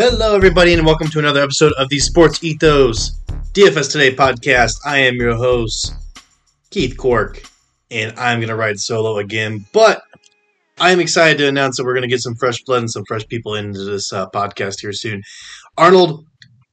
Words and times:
Hello, 0.00 0.36
everybody, 0.36 0.74
and 0.74 0.86
welcome 0.86 1.08
to 1.08 1.18
another 1.18 1.42
episode 1.42 1.72
of 1.72 1.88
the 1.88 1.98
Sports 1.98 2.44
Ethos 2.44 3.20
DFS 3.52 3.90
Today 3.90 4.14
podcast. 4.14 4.76
I 4.86 4.98
am 4.98 5.16
your 5.16 5.34
host, 5.34 5.92
Keith 6.70 6.96
Cork, 6.96 7.42
and 7.90 8.16
I'm 8.16 8.38
going 8.38 8.48
to 8.48 8.54
ride 8.54 8.78
solo 8.78 9.18
again. 9.18 9.66
But 9.72 10.00
I'm 10.78 11.00
excited 11.00 11.38
to 11.38 11.48
announce 11.48 11.76
that 11.76 11.84
we're 11.84 11.94
going 11.94 12.02
to 12.02 12.08
get 12.08 12.20
some 12.20 12.36
fresh 12.36 12.62
blood 12.62 12.78
and 12.78 12.88
some 12.88 13.02
fresh 13.08 13.26
people 13.26 13.56
into 13.56 13.82
this 13.82 14.12
uh, 14.12 14.28
podcast 14.28 14.82
here 14.82 14.92
soon. 14.92 15.24
Arnold 15.76 16.24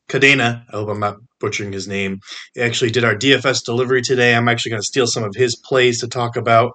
Cadena, 0.07 0.63
I 0.71 0.75
hope 0.75 0.89
I'm 0.89 0.99
not 0.99 1.17
butchering 1.39 1.73
his 1.73 1.87
name, 1.87 2.19
actually 2.59 2.91
did 2.91 3.03
our 3.03 3.15
DFS 3.15 3.65
delivery 3.65 4.03
today. 4.03 4.35
I'm 4.35 4.47
actually 4.47 4.69
going 4.69 4.83
to 4.83 4.87
steal 4.87 5.07
some 5.07 5.23
of 5.23 5.33
his 5.33 5.55
plays 5.55 5.99
to 6.01 6.07
talk 6.07 6.35
about 6.35 6.73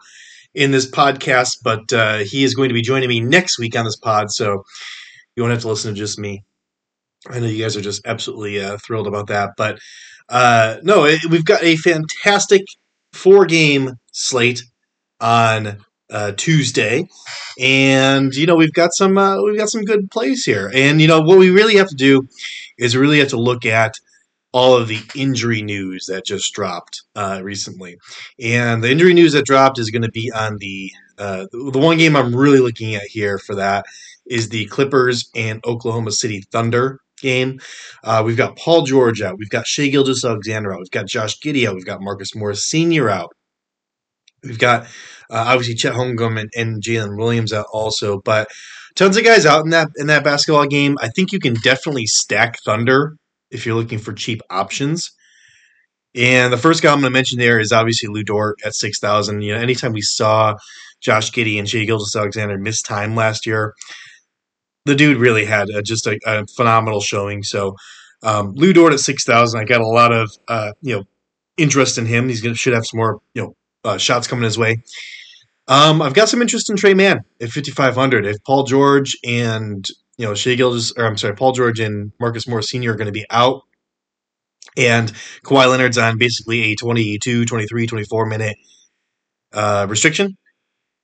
in 0.52 0.72
this 0.72 0.90
podcast, 0.90 1.58
but 1.62 1.92
uh, 1.92 2.18
he 2.18 2.42
is 2.42 2.56
going 2.56 2.70
to 2.70 2.74
be 2.74 2.82
joining 2.82 3.08
me 3.08 3.20
next 3.20 3.56
week 3.56 3.78
on 3.78 3.84
this 3.84 3.94
pod, 3.94 4.32
so 4.32 4.64
you 5.40 5.44
won't 5.44 5.52
have 5.52 5.62
to 5.62 5.68
listen 5.68 5.94
to 5.94 5.98
just 5.98 6.18
me. 6.18 6.44
I 7.26 7.40
know 7.40 7.46
you 7.46 7.62
guys 7.62 7.74
are 7.74 7.80
just 7.80 8.06
absolutely 8.06 8.62
uh, 8.62 8.76
thrilled 8.76 9.06
about 9.06 9.28
that, 9.28 9.52
but 9.56 9.78
uh, 10.28 10.76
no, 10.82 11.04
it, 11.04 11.24
we've 11.30 11.46
got 11.46 11.62
a 11.62 11.76
fantastic 11.76 12.60
four 13.14 13.46
game 13.46 13.94
slate 14.12 14.62
on 15.18 15.78
uh, 16.10 16.32
Tuesday, 16.36 17.08
and 17.58 18.34
you 18.34 18.44
know 18.44 18.54
we've 18.54 18.74
got 18.74 18.92
some 18.92 19.16
uh, 19.16 19.42
we've 19.42 19.56
got 19.56 19.70
some 19.70 19.84
good 19.84 20.10
plays 20.10 20.44
here, 20.44 20.70
and 20.74 21.00
you 21.00 21.08
know 21.08 21.22
what 21.22 21.38
we 21.38 21.48
really 21.48 21.76
have 21.76 21.88
to 21.88 21.94
do 21.94 22.28
is 22.76 22.94
really 22.94 23.20
have 23.20 23.28
to 23.28 23.40
look 23.40 23.64
at 23.64 23.94
all 24.52 24.76
of 24.76 24.88
the 24.88 25.00
injury 25.14 25.62
news 25.62 26.04
that 26.06 26.26
just 26.26 26.52
dropped 26.52 27.00
uh, 27.16 27.40
recently, 27.42 27.96
and 28.38 28.84
the 28.84 28.90
injury 28.90 29.14
news 29.14 29.32
that 29.32 29.46
dropped 29.46 29.78
is 29.78 29.88
going 29.88 30.02
to 30.02 30.10
be 30.10 30.30
on 30.32 30.58
the 30.58 30.92
uh, 31.16 31.46
the 31.50 31.78
one 31.78 31.96
game 31.96 32.14
I'm 32.14 32.36
really 32.36 32.60
looking 32.60 32.94
at 32.94 33.04
here 33.04 33.38
for 33.38 33.54
that 33.54 33.86
is 34.26 34.48
the 34.48 34.66
Clippers 34.66 35.28
and 35.34 35.64
Oklahoma 35.66 36.12
City 36.12 36.42
Thunder 36.52 36.98
game. 37.20 37.60
Uh, 38.02 38.22
we've 38.24 38.36
got 38.36 38.56
Paul 38.56 38.82
George 38.82 39.20
out. 39.22 39.36
We've 39.38 39.50
got 39.50 39.66
Shai 39.66 39.88
Gilgeous-Alexander 39.88 40.72
out. 40.72 40.78
We've 40.78 40.90
got 40.90 41.06
Josh 41.06 41.38
Giddey 41.40 41.68
out. 41.68 41.74
We've 41.74 41.84
got 41.84 42.00
Marcus 42.00 42.34
Morris 42.34 42.64
Sr. 42.68 43.10
out. 43.10 43.30
We've 44.42 44.58
got 44.58 44.84
uh, 45.28 45.44
obviously 45.48 45.74
Chet 45.74 45.92
Holmgren 45.92 46.40
and, 46.40 46.50
and 46.56 46.82
Jalen 46.82 47.18
Williams 47.18 47.52
out 47.52 47.66
also, 47.72 48.20
but 48.24 48.48
tons 48.96 49.16
of 49.16 49.24
guys 49.24 49.44
out 49.44 49.64
in 49.64 49.70
that 49.70 49.88
in 49.96 50.06
that 50.06 50.24
basketball 50.24 50.66
game. 50.66 50.96
I 51.02 51.08
think 51.08 51.32
you 51.32 51.38
can 51.38 51.54
definitely 51.62 52.06
stack 52.06 52.56
Thunder 52.64 53.16
if 53.50 53.66
you're 53.66 53.76
looking 53.76 53.98
for 53.98 54.12
cheap 54.14 54.40
options. 54.48 55.10
And 56.14 56.52
the 56.52 56.56
first 56.56 56.82
guy 56.82 56.90
I'm 56.90 57.00
going 57.00 57.12
to 57.12 57.16
mention 57.16 57.38
there 57.38 57.60
is 57.60 57.70
obviously 57.70 58.08
Lu 58.08 58.24
Dort 58.24 58.56
at 58.64 58.74
six 58.74 58.98
thousand. 58.98 59.42
You 59.42 59.54
know, 59.54 59.60
anytime 59.60 59.92
we 59.92 60.00
saw 60.00 60.56
Josh 61.02 61.30
Giddey 61.30 61.58
and 61.58 61.68
Shai 61.68 61.84
Gilgeous-Alexander 61.84 62.58
miss 62.58 62.82
time 62.82 63.14
last 63.14 63.46
year, 63.46 63.74
the 64.86 64.94
dude 64.94 65.18
really 65.18 65.44
had 65.44 65.68
a, 65.68 65.82
just 65.82 66.06
a, 66.06 66.18
a, 66.26 66.46
phenomenal 66.56 67.00
showing. 67.00 67.42
So 67.42 67.76
um, 68.22 68.52
Lu 68.54 68.72
Dort 68.72 68.92
at 68.92 69.00
six 69.00 69.24
thousand, 69.24 69.60
I 69.60 69.64
got 69.64 69.80
a 69.80 69.86
lot 69.86 70.12
of 70.12 70.30
uh, 70.48 70.72
you 70.82 70.96
know 70.96 71.04
interest 71.56 71.98
in 71.98 72.06
him. 72.06 72.28
He's 72.28 72.40
gonna 72.40 72.54
should 72.54 72.74
have 72.74 72.86
some 72.86 72.98
more 72.98 73.20
you 73.34 73.42
know 73.42 73.56
uh, 73.84 73.98
shots 73.98 74.26
coming 74.26 74.44
his 74.44 74.58
way. 74.58 74.82
Um, 75.68 76.02
I've 76.02 76.14
got 76.14 76.28
some 76.28 76.42
interest 76.42 76.68
in 76.70 76.76
Tre 76.76 76.94
Mann 76.94 77.20
at 77.40 77.50
fifty 77.50 77.70
five 77.70 77.94
hundred. 77.94 78.26
If 78.26 78.42
Paul 78.44 78.64
George 78.64 79.16
and 79.24 79.86
you 80.18 80.26
know 80.26 80.34
Shai 80.34 80.54
Gilgeous, 80.54 80.92
or 80.96 81.06
I'm 81.06 81.16
sorry, 81.16 81.34
Paul 81.34 81.52
George 81.52 81.80
and 81.80 82.12
Marcus 82.20 82.48
Morris 82.48 82.70
Sr. 82.70 82.92
are 82.92 82.96
going 82.96 83.06
to 83.06 83.12
be 83.12 83.26
out, 83.30 83.62
and 84.76 85.12
Kawhi 85.44 85.68
Leonard's 85.68 85.98
on 85.98 86.18
basically 86.18 86.72
a 86.72 86.74
22, 86.76 87.44
23, 87.44 87.86
24 87.86 88.26
minute 88.26 88.56
uh, 89.52 89.86
restriction, 89.88 90.36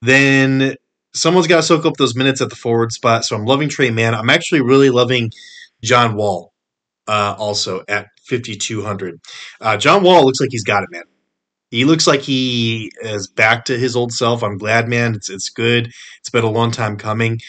then 0.01 0.75
someone's 1.17 1.47
got 1.47 1.57
to 1.57 1.63
soak 1.63 1.85
up 1.85 1.97
those 1.97 2.15
minutes 2.15 2.41
at 2.41 2.49
the 2.49 2.55
forward 2.55 2.91
spot. 2.91 3.25
So 3.25 3.35
I'm 3.35 3.45
loving 3.45 3.69
Tre 3.69 3.89
Mann. 3.91 4.13
I'm 4.15 4.29
actually 4.29 4.61
really 4.61 4.89
loving 4.89 5.31
John 5.83 6.15
Wall 6.15 6.53
uh, 7.07 7.35
also 7.37 7.83
at 7.87 8.07
5,200. 8.29 9.19
Uh, 9.61 9.77
John 9.77 10.03
Wall 10.03 10.25
looks 10.25 10.39
like 10.39 10.49
he's 10.51 10.63
got 10.63 10.83
it, 10.83 10.89
man. 10.91 11.03
He 11.69 11.83
looks 11.83 12.07
like 12.07 12.21
he 12.21 12.91
is 13.01 13.27
back 13.27 13.65
to 13.65 13.77
his 13.77 13.95
old 13.95 14.13
self. 14.13 14.41
I'm 14.41 14.57
glad, 14.57 14.87
man. 14.87 15.15
It's 15.15 15.29
it's 15.29 15.49
good. 15.49 15.91
It's 16.19 16.29
been 16.29 16.45
a 16.45 16.49
long 16.49 16.71
time 16.71 16.95
coming, 16.95 17.39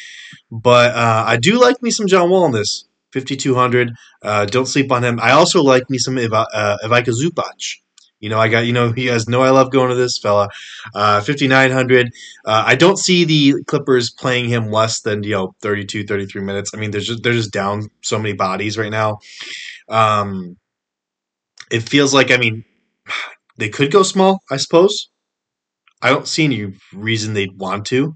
but 0.51 0.91
uh, 0.93 1.25
I 1.25 1.37
do 1.37 1.61
like 1.61 1.81
me 1.83 1.91
some 1.93 2.09
John 2.09 2.29
Wall 2.29 2.47
in 2.47 2.53
this 2.53 2.89
5200. 3.13 3.93
Uh, 4.23 4.45
don't 4.47 4.67
sleep 4.67 4.91
on 4.91 5.05
him. 5.05 5.21
I 5.23 5.33
also 5.33 5.63
like 5.63 5.89
me 5.89 5.99
some 5.99 6.19
Iv- 6.19 6.33
uh, 6.33 6.79
Ivica 6.83 7.13
Zubac. 7.13 7.77
You 8.21 8.29
know, 8.29 8.39
I 8.39 8.49
got, 8.49 8.67
you 8.67 8.73
know, 8.73 8.93
you 8.97 9.11
guys 9.11 9.29
know 9.29 9.43
I 9.43 9.51
love 9.51 9.71
going 9.71 9.91
to 9.91 9.95
this 9.95 10.19
fella. 10.19 10.49
Uh, 10.95 11.21
5,900. 11.21 12.11
Uh, 12.45 12.65
I 12.67 12.75
don't 12.75 12.99
see 12.99 13.25
the 13.25 13.63
Clippers 13.67 14.11
playing 14.11 14.49
him 14.49 14.71
less 14.71 15.01
than, 15.01 15.23
you 15.23 15.33
know, 15.33 15.55
32, 15.63 16.05
33 16.05 16.43
minutes. 16.43 16.71
I 16.75 16.79
mean, 16.79 16.91
they're 16.91 17.01
just, 17.01 17.23
they're 17.23 17.33
just 17.33 17.53
down 17.53 17.89
so 18.03 18.19
many 18.19 18.35
bodies 18.35 18.77
right 18.77 18.91
now. 18.91 19.19
Um, 19.89 20.57
it 21.71 21.89
feels 21.89 22.13
like, 22.13 22.31
I 22.31 22.37
mean, 22.37 22.65
they 23.57 23.69
could 23.69 23.93
go 23.93 24.03
small, 24.03 24.41
I 24.51 24.57
suppose. 24.57 25.11
I 26.01 26.11
don't 26.11 26.29
see 26.29 26.45
any 26.45 26.75
reason 26.93 27.35
they'd 27.35 27.59
want 27.59 27.87
to. 27.87 28.15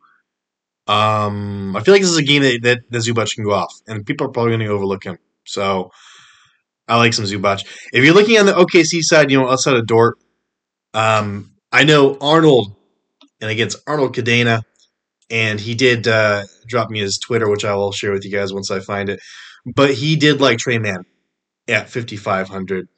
Um, 0.87 1.77
I 1.77 1.83
feel 1.83 1.95
like 1.95 2.03
this 2.03 2.11
is 2.11 2.19
a 2.19 2.25
game 2.25 2.43
that, 2.43 2.61
that, 2.63 2.79
that 2.91 2.99
Zubac 2.99 3.35
can 3.35 3.45
go 3.45 3.53
off, 3.53 3.73
and 3.87 4.05
people 4.05 4.27
are 4.27 4.31
probably 4.31 4.51
going 4.53 4.67
to 4.67 4.73
overlook 4.73 5.05
him. 5.05 5.19
So, 5.45 5.91
I 6.93 6.97
like 6.97 7.15
some 7.15 7.25
Zubac. 7.25 7.65
If 7.95 8.05
you're 8.05 8.13
looking 8.13 8.39
on 8.39 8.45
the 8.45 8.53
OKC 8.53 9.01
side, 9.01 9.31
you 9.31 9.41
know, 9.41 9.49
outside 9.49 9.77
of 9.77 9.87
Dort, 9.87 10.19
um, 10.93 11.55
I 11.73 11.85
know 11.85 12.19
Arnold, 12.21 12.77
and 13.41 13.51
against 13.51 13.79
Arnold 13.87 14.15
Cadena, 14.15 14.61
and 15.31 15.59
he 15.59 15.75
did 15.75 16.07
uh, 16.07 16.45
drop 16.67 16.91
me 16.91 17.01
his 17.01 17.19
Twitter, 17.19 17.49
which 17.49 17.65
I 17.65 17.75
will 17.75 17.93
share 17.93 18.13
with 18.13 18.27
you 18.27 18.31
guys 18.31 18.53
once 18.53 18.71
I 18.71 18.81
find 18.81 19.09
it. 19.09 19.21
But 19.65 19.95
he 19.95 20.17
did 20.17 20.43
like 20.43 20.59
Tre 20.59 20.77
Mann 20.77 21.05
at 21.67 21.89
5,500. 21.89 22.89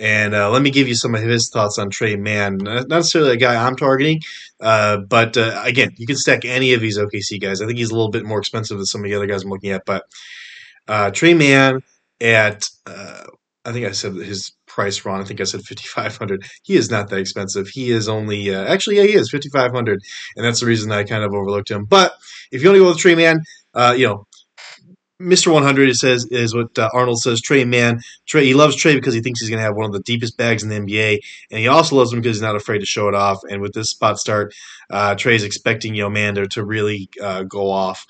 And 0.00 0.34
uh, 0.34 0.50
let 0.50 0.60
me 0.60 0.70
give 0.70 0.88
you 0.88 0.96
some 0.96 1.14
of 1.14 1.22
his 1.22 1.48
thoughts 1.48 1.78
on 1.78 1.88
Tre 1.90 2.16
Mann. 2.16 2.56
Not 2.56 2.88
necessarily 2.88 3.30
a 3.30 3.36
guy 3.36 3.54
I'm 3.54 3.76
targeting, 3.76 4.22
uh, 4.60 4.96
but 5.08 5.36
uh, 5.36 5.62
again, 5.64 5.92
you 5.98 6.06
can 6.08 6.16
stack 6.16 6.44
any 6.44 6.74
of 6.74 6.80
these 6.80 6.98
OKC 6.98 7.40
guys. 7.40 7.62
I 7.62 7.66
think 7.66 7.78
he's 7.78 7.90
a 7.90 7.94
little 7.94 8.10
bit 8.10 8.24
more 8.24 8.40
expensive 8.40 8.76
than 8.76 8.86
some 8.86 9.02
of 9.02 9.04
the 9.04 9.14
other 9.14 9.26
guys 9.26 9.44
I'm 9.44 9.50
looking 9.50 9.70
at. 9.70 9.84
But 9.86 10.02
uh, 10.88 11.12
Tre 11.12 11.32
Mann 11.32 11.82
at 12.20 12.68
uh, 12.86 13.24
I 13.66 13.72
think 13.72 13.84
I 13.84 13.90
said 13.90 14.14
his 14.14 14.52
price 14.66 15.04
wrong. 15.04 15.20
I 15.20 15.24
think 15.24 15.40
I 15.40 15.44
said 15.44 15.62
fifty 15.62 15.88
five 15.88 16.16
hundred. 16.16 16.44
He 16.62 16.76
is 16.76 16.90
not 16.90 17.10
that 17.10 17.18
expensive. 17.18 17.68
He 17.68 17.90
is 17.90 18.08
only 18.08 18.54
uh, 18.54 18.64
actually 18.64 18.96
yeah 18.96 19.02
he 19.02 19.14
is 19.14 19.30
fifty 19.30 19.48
five 19.48 19.72
hundred, 19.72 20.00
and 20.36 20.44
that's 20.44 20.60
the 20.60 20.66
reason 20.66 20.92
I 20.92 21.04
kind 21.04 21.24
of 21.24 21.34
overlooked 21.34 21.70
him. 21.70 21.84
But 21.84 22.12
if 22.52 22.62
you 22.62 22.68
want 22.68 22.76
to 22.76 22.84
go 22.84 22.88
with 22.88 22.98
Tre 22.98 23.14
Mann, 23.14 23.40
uh, 23.74 23.94
you 23.96 24.06
know. 24.06 24.26
Mr. 25.18 25.50
100 25.50 25.88
it 25.88 25.94
says 25.94 26.26
is 26.26 26.54
what 26.54 26.78
uh, 26.78 26.90
Arnold 26.92 27.18
says. 27.18 27.40
Trey, 27.40 27.64
man, 27.64 28.00
Tre 28.26 28.44
he 28.44 28.52
loves 28.52 28.76
Trey 28.76 28.94
because 28.94 29.14
he 29.14 29.22
thinks 29.22 29.40
he's 29.40 29.48
going 29.48 29.58
to 29.58 29.64
have 29.64 29.74
one 29.74 29.86
of 29.86 29.92
the 29.92 30.02
deepest 30.02 30.36
bags 30.36 30.62
in 30.62 30.68
the 30.68 30.76
NBA, 30.76 31.20
and 31.50 31.58
he 31.58 31.68
also 31.68 31.96
loves 31.96 32.12
him 32.12 32.20
because 32.20 32.36
he's 32.36 32.42
not 32.42 32.54
afraid 32.54 32.80
to 32.80 32.84
show 32.84 33.08
it 33.08 33.14
off. 33.14 33.38
And 33.48 33.62
with 33.62 33.72
this 33.72 33.88
spot 33.88 34.18
start, 34.18 34.54
uh, 34.90 35.14
Tre's 35.14 35.42
expecting 35.42 35.94
you 35.94 36.02
know 36.02 36.10
Mander 36.10 36.44
to 36.48 36.62
really 36.62 37.08
uh, 37.18 37.44
go 37.44 37.70
off, 37.70 38.04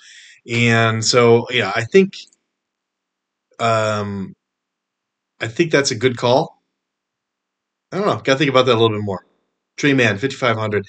and 0.51 1.05
so 1.05 1.47
yeah, 1.51 1.71
I 1.77 1.85
think 1.85 2.15
um, 3.61 4.35
I 5.41 5.49
think 5.49 5.73
that's 5.73 5.91
a 5.91 5.97
good 5.97 6.17
call. 6.17 6.63
I 7.93 7.99
don't 7.99 8.07
know. 8.07 8.17
Got 8.17 8.25
to 8.25 8.37
think 8.37 8.51
about 8.51 8.67
that 8.67 8.75
a 8.75 8.81
little 8.81 8.97
bit 8.97 9.05
more. 9.05 9.27
Tre 9.77 9.93
Mann, 9.93 10.19
fifty 10.19 10.37
five 10.37 10.57
hundred. 10.57 10.87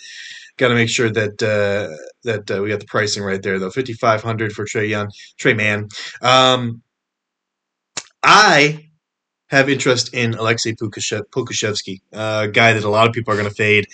Got 0.58 0.70
to 0.70 0.76
make 0.76 0.90
sure 0.90 1.10
that 1.10 1.44
uh, 1.44 1.96
that 2.24 2.50
uh, 2.50 2.62
we 2.62 2.70
got 2.70 2.80
the 2.80 2.86
pricing 2.86 3.24
right 3.24 3.42
there, 3.42 3.60
though. 3.60 3.70
Fifty 3.70 3.94
five 3.94 4.24
hundred 4.24 4.54
for 4.54 4.66
Trey 4.66 4.88
Young, 4.88 5.12
Tre 5.38 5.54
Mann. 5.54 5.88
Um, 6.22 6.82
I 8.24 8.90
have 9.50 9.70
interest 9.70 10.14
in 10.14 10.32
Aleksej 10.32 10.78
Pokusevski, 10.78 12.02
a 12.12 12.48
guy 12.48 12.74
that 12.74 12.84
a 12.84 12.90
lot 12.90 13.08
of 13.08 13.14
people 13.14 13.34
are 13.34 13.38
going 13.38 13.50
to 13.50 13.56
fade. 13.56 13.86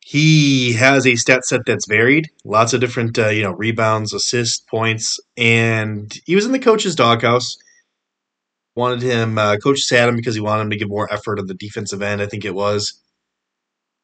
He 0.00 0.74
has 0.74 1.06
a 1.06 1.16
stat 1.16 1.44
set 1.44 1.66
that's 1.66 1.86
varied, 1.88 2.28
lots 2.44 2.72
of 2.72 2.80
different, 2.80 3.18
uh, 3.18 3.28
you 3.28 3.42
know, 3.42 3.52
rebounds, 3.52 4.12
assists, 4.12 4.60
points, 4.60 5.18
and 5.36 6.12
he 6.26 6.36
was 6.36 6.44
in 6.44 6.52
the 6.52 6.58
coach's 6.58 6.94
doghouse 6.94 7.56
wanted 8.76 9.02
him. 9.02 9.38
Uh, 9.38 9.56
coach 9.56 9.80
sat 9.80 10.08
him 10.08 10.16
because 10.16 10.34
he 10.34 10.40
wanted 10.40 10.62
him 10.62 10.70
to 10.70 10.76
give 10.76 10.88
more 10.88 11.12
effort 11.12 11.38
on 11.38 11.46
the 11.46 11.54
defensive 11.54 12.02
end. 12.02 12.20
I 12.20 12.26
think 12.26 12.44
it 12.44 12.54
was. 12.54 13.00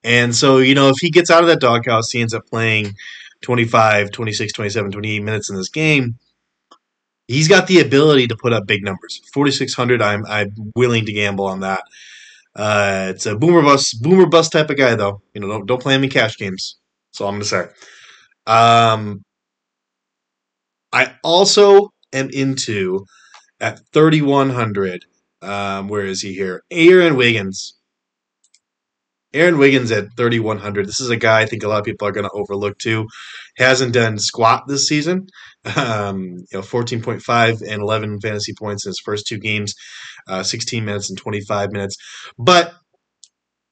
And 0.03 0.35
so, 0.35 0.59
you 0.59 0.75
know, 0.75 0.89
if 0.89 0.97
he 1.01 1.11
gets 1.11 1.31
out 1.31 1.43
of 1.43 1.49
that 1.49 1.61
doghouse, 1.61 2.11
he 2.11 2.21
ends 2.21 2.35
up 2.35 2.47
playing 2.47 2.95
25, 3.43 4.11
26, 4.11 4.53
27, 4.53 4.93
28 4.93 5.23
minutes 5.23 5.51
in 5.51 5.57
this 5.57 5.69
game. 5.69 6.19
He's 7.29 7.49
got 7.49 7.67
the 7.67 7.81
ability 7.81 8.27
to 8.29 8.37
put 8.37 8.53
up 8.53 8.67
big 8.67 8.83
numbers. 8.83 9.21
4,600, 9.33 10.03
I'm, 10.03 10.25
I'm 10.27 10.53
willing 10.75 11.07
to 11.07 11.13
gamble 11.13 11.47
on 11.47 11.61
that. 11.61 11.83
Uh, 12.57 13.09
it's 13.11 13.27
a 13.27 13.37
boomer 13.37 13.63
bust, 13.63 14.03
boomer 14.03 14.27
bust 14.27 14.53
type 14.53 14.71
of 14.71 14.77
guy, 14.77 14.97
though. 14.97 15.23
You 15.35 15.41
know, 15.41 15.49
don't, 15.49 15.67
don't 15.67 15.83
play 15.83 15.95
him 15.95 16.05
in 16.05 16.11
cash 16.11 16.37
games. 16.37 16.77
That's 17.13 17.21
all 17.21 17.29
I'm 17.29 17.35
going 17.35 17.43
to 17.43 17.49
say. 17.49 17.69
Um, 18.47 19.23
I 20.93 21.15
also 21.23 21.91
am 22.13 22.31
into 22.31 23.05
at 23.61 23.81
3,100. 23.93 25.05
Um, 25.43 25.89
where 25.89 26.05
is 26.05 26.23
he 26.23 26.35
here? 26.35 26.63
Aaron 26.71 27.17
Wiggins. 27.17 27.75
Aaron 29.33 29.59
Wiggins 29.59 29.93
at 29.93 30.09
3,100. 30.17 30.87
This 30.87 31.01
is 31.01 31.11
a 31.11 31.17
guy 31.17 31.41
I 31.41 31.47
think 31.47 31.63
a 31.63 31.69
lot 31.69 31.79
of 31.79 31.85
people 31.85 32.07
are 32.07 32.13
going 32.13 32.27
to 32.27 32.33
overlook 32.33 32.79
too. 32.79 33.07
Hasn't 33.57 33.95
done 33.95 34.19
squat 34.19 34.65
this 34.67 34.87
season. 34.87 35.29
Um, 35.77 36.47
you 36.51 36.59
know, 36.59 36.63
14.5 36.63 37.61
and 37.61 37.83
11 37.83 38.21
fantasy 38.23 38.55
points 38.59 38.87
in 38.87 38.91
his 38.91 38.99
first 38.99 39.27
two 39.27 39.37
games, 39.37 39.75
uh, 40.27 40.43
16 40.43 40.83
minutes 40.87 41.11
and 41.11 41.19
25 41.19 41.71
minutes. 41.71 41.97
But 42.39 42.73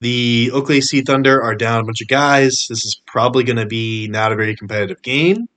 the 0.03 0.51
OKC 0.53 1.07
Thunder 1.07 1.43
are 1.43 1.55
down 1.55 1.81
a 1.81 1.85
bunch 1.85 2.03
of 2.03 2.09
guys. 2.09 2.67
This 2.69 2.85
is 2.85 3.01
probably 3.07 3.43
going 3.43 3.57
to 3.57 3.65
be 3.65 4.07
not 4.09 4.33
a 4.33 4.37
very 4.37 4.55
competitive 4.55 5.01
game. 5.01 5.49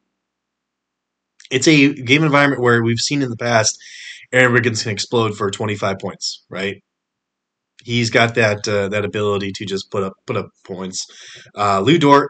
It's 1.51 1.67
a 1.67 1.93
game 1.93 2.23
environment 2.23 2.61
where 2.61 2.81
we've 2.81 2.97
seen 2.97 3.21
in 3.21 3.29
the 3.29 3.35
past 3.35 3.77
Aaron 4.33 4.53
Wiggins 4.53 4.83
can 4.83 4.91
explode 4.91 5.35
for 5.35 5.51
25 5.51 5.99
points, 5.99 6.45
right? 6.49 6.81
He's 7.83 8.09
got 8.09 8.35
that 8.35 8.67
uh, 8.67 8.89
that 8.89 9.05
ability 9.05 9.51
to 9.55 9.65
just 9.65 9.89
put 9.91 10.03
up 10.03 10.13
put 10.27 10.37
up 10.37 10.49
points. 10.65 11.05
Uh, 11.57 11.81
Lu 11.81 11.97
Dort 11.97 12.29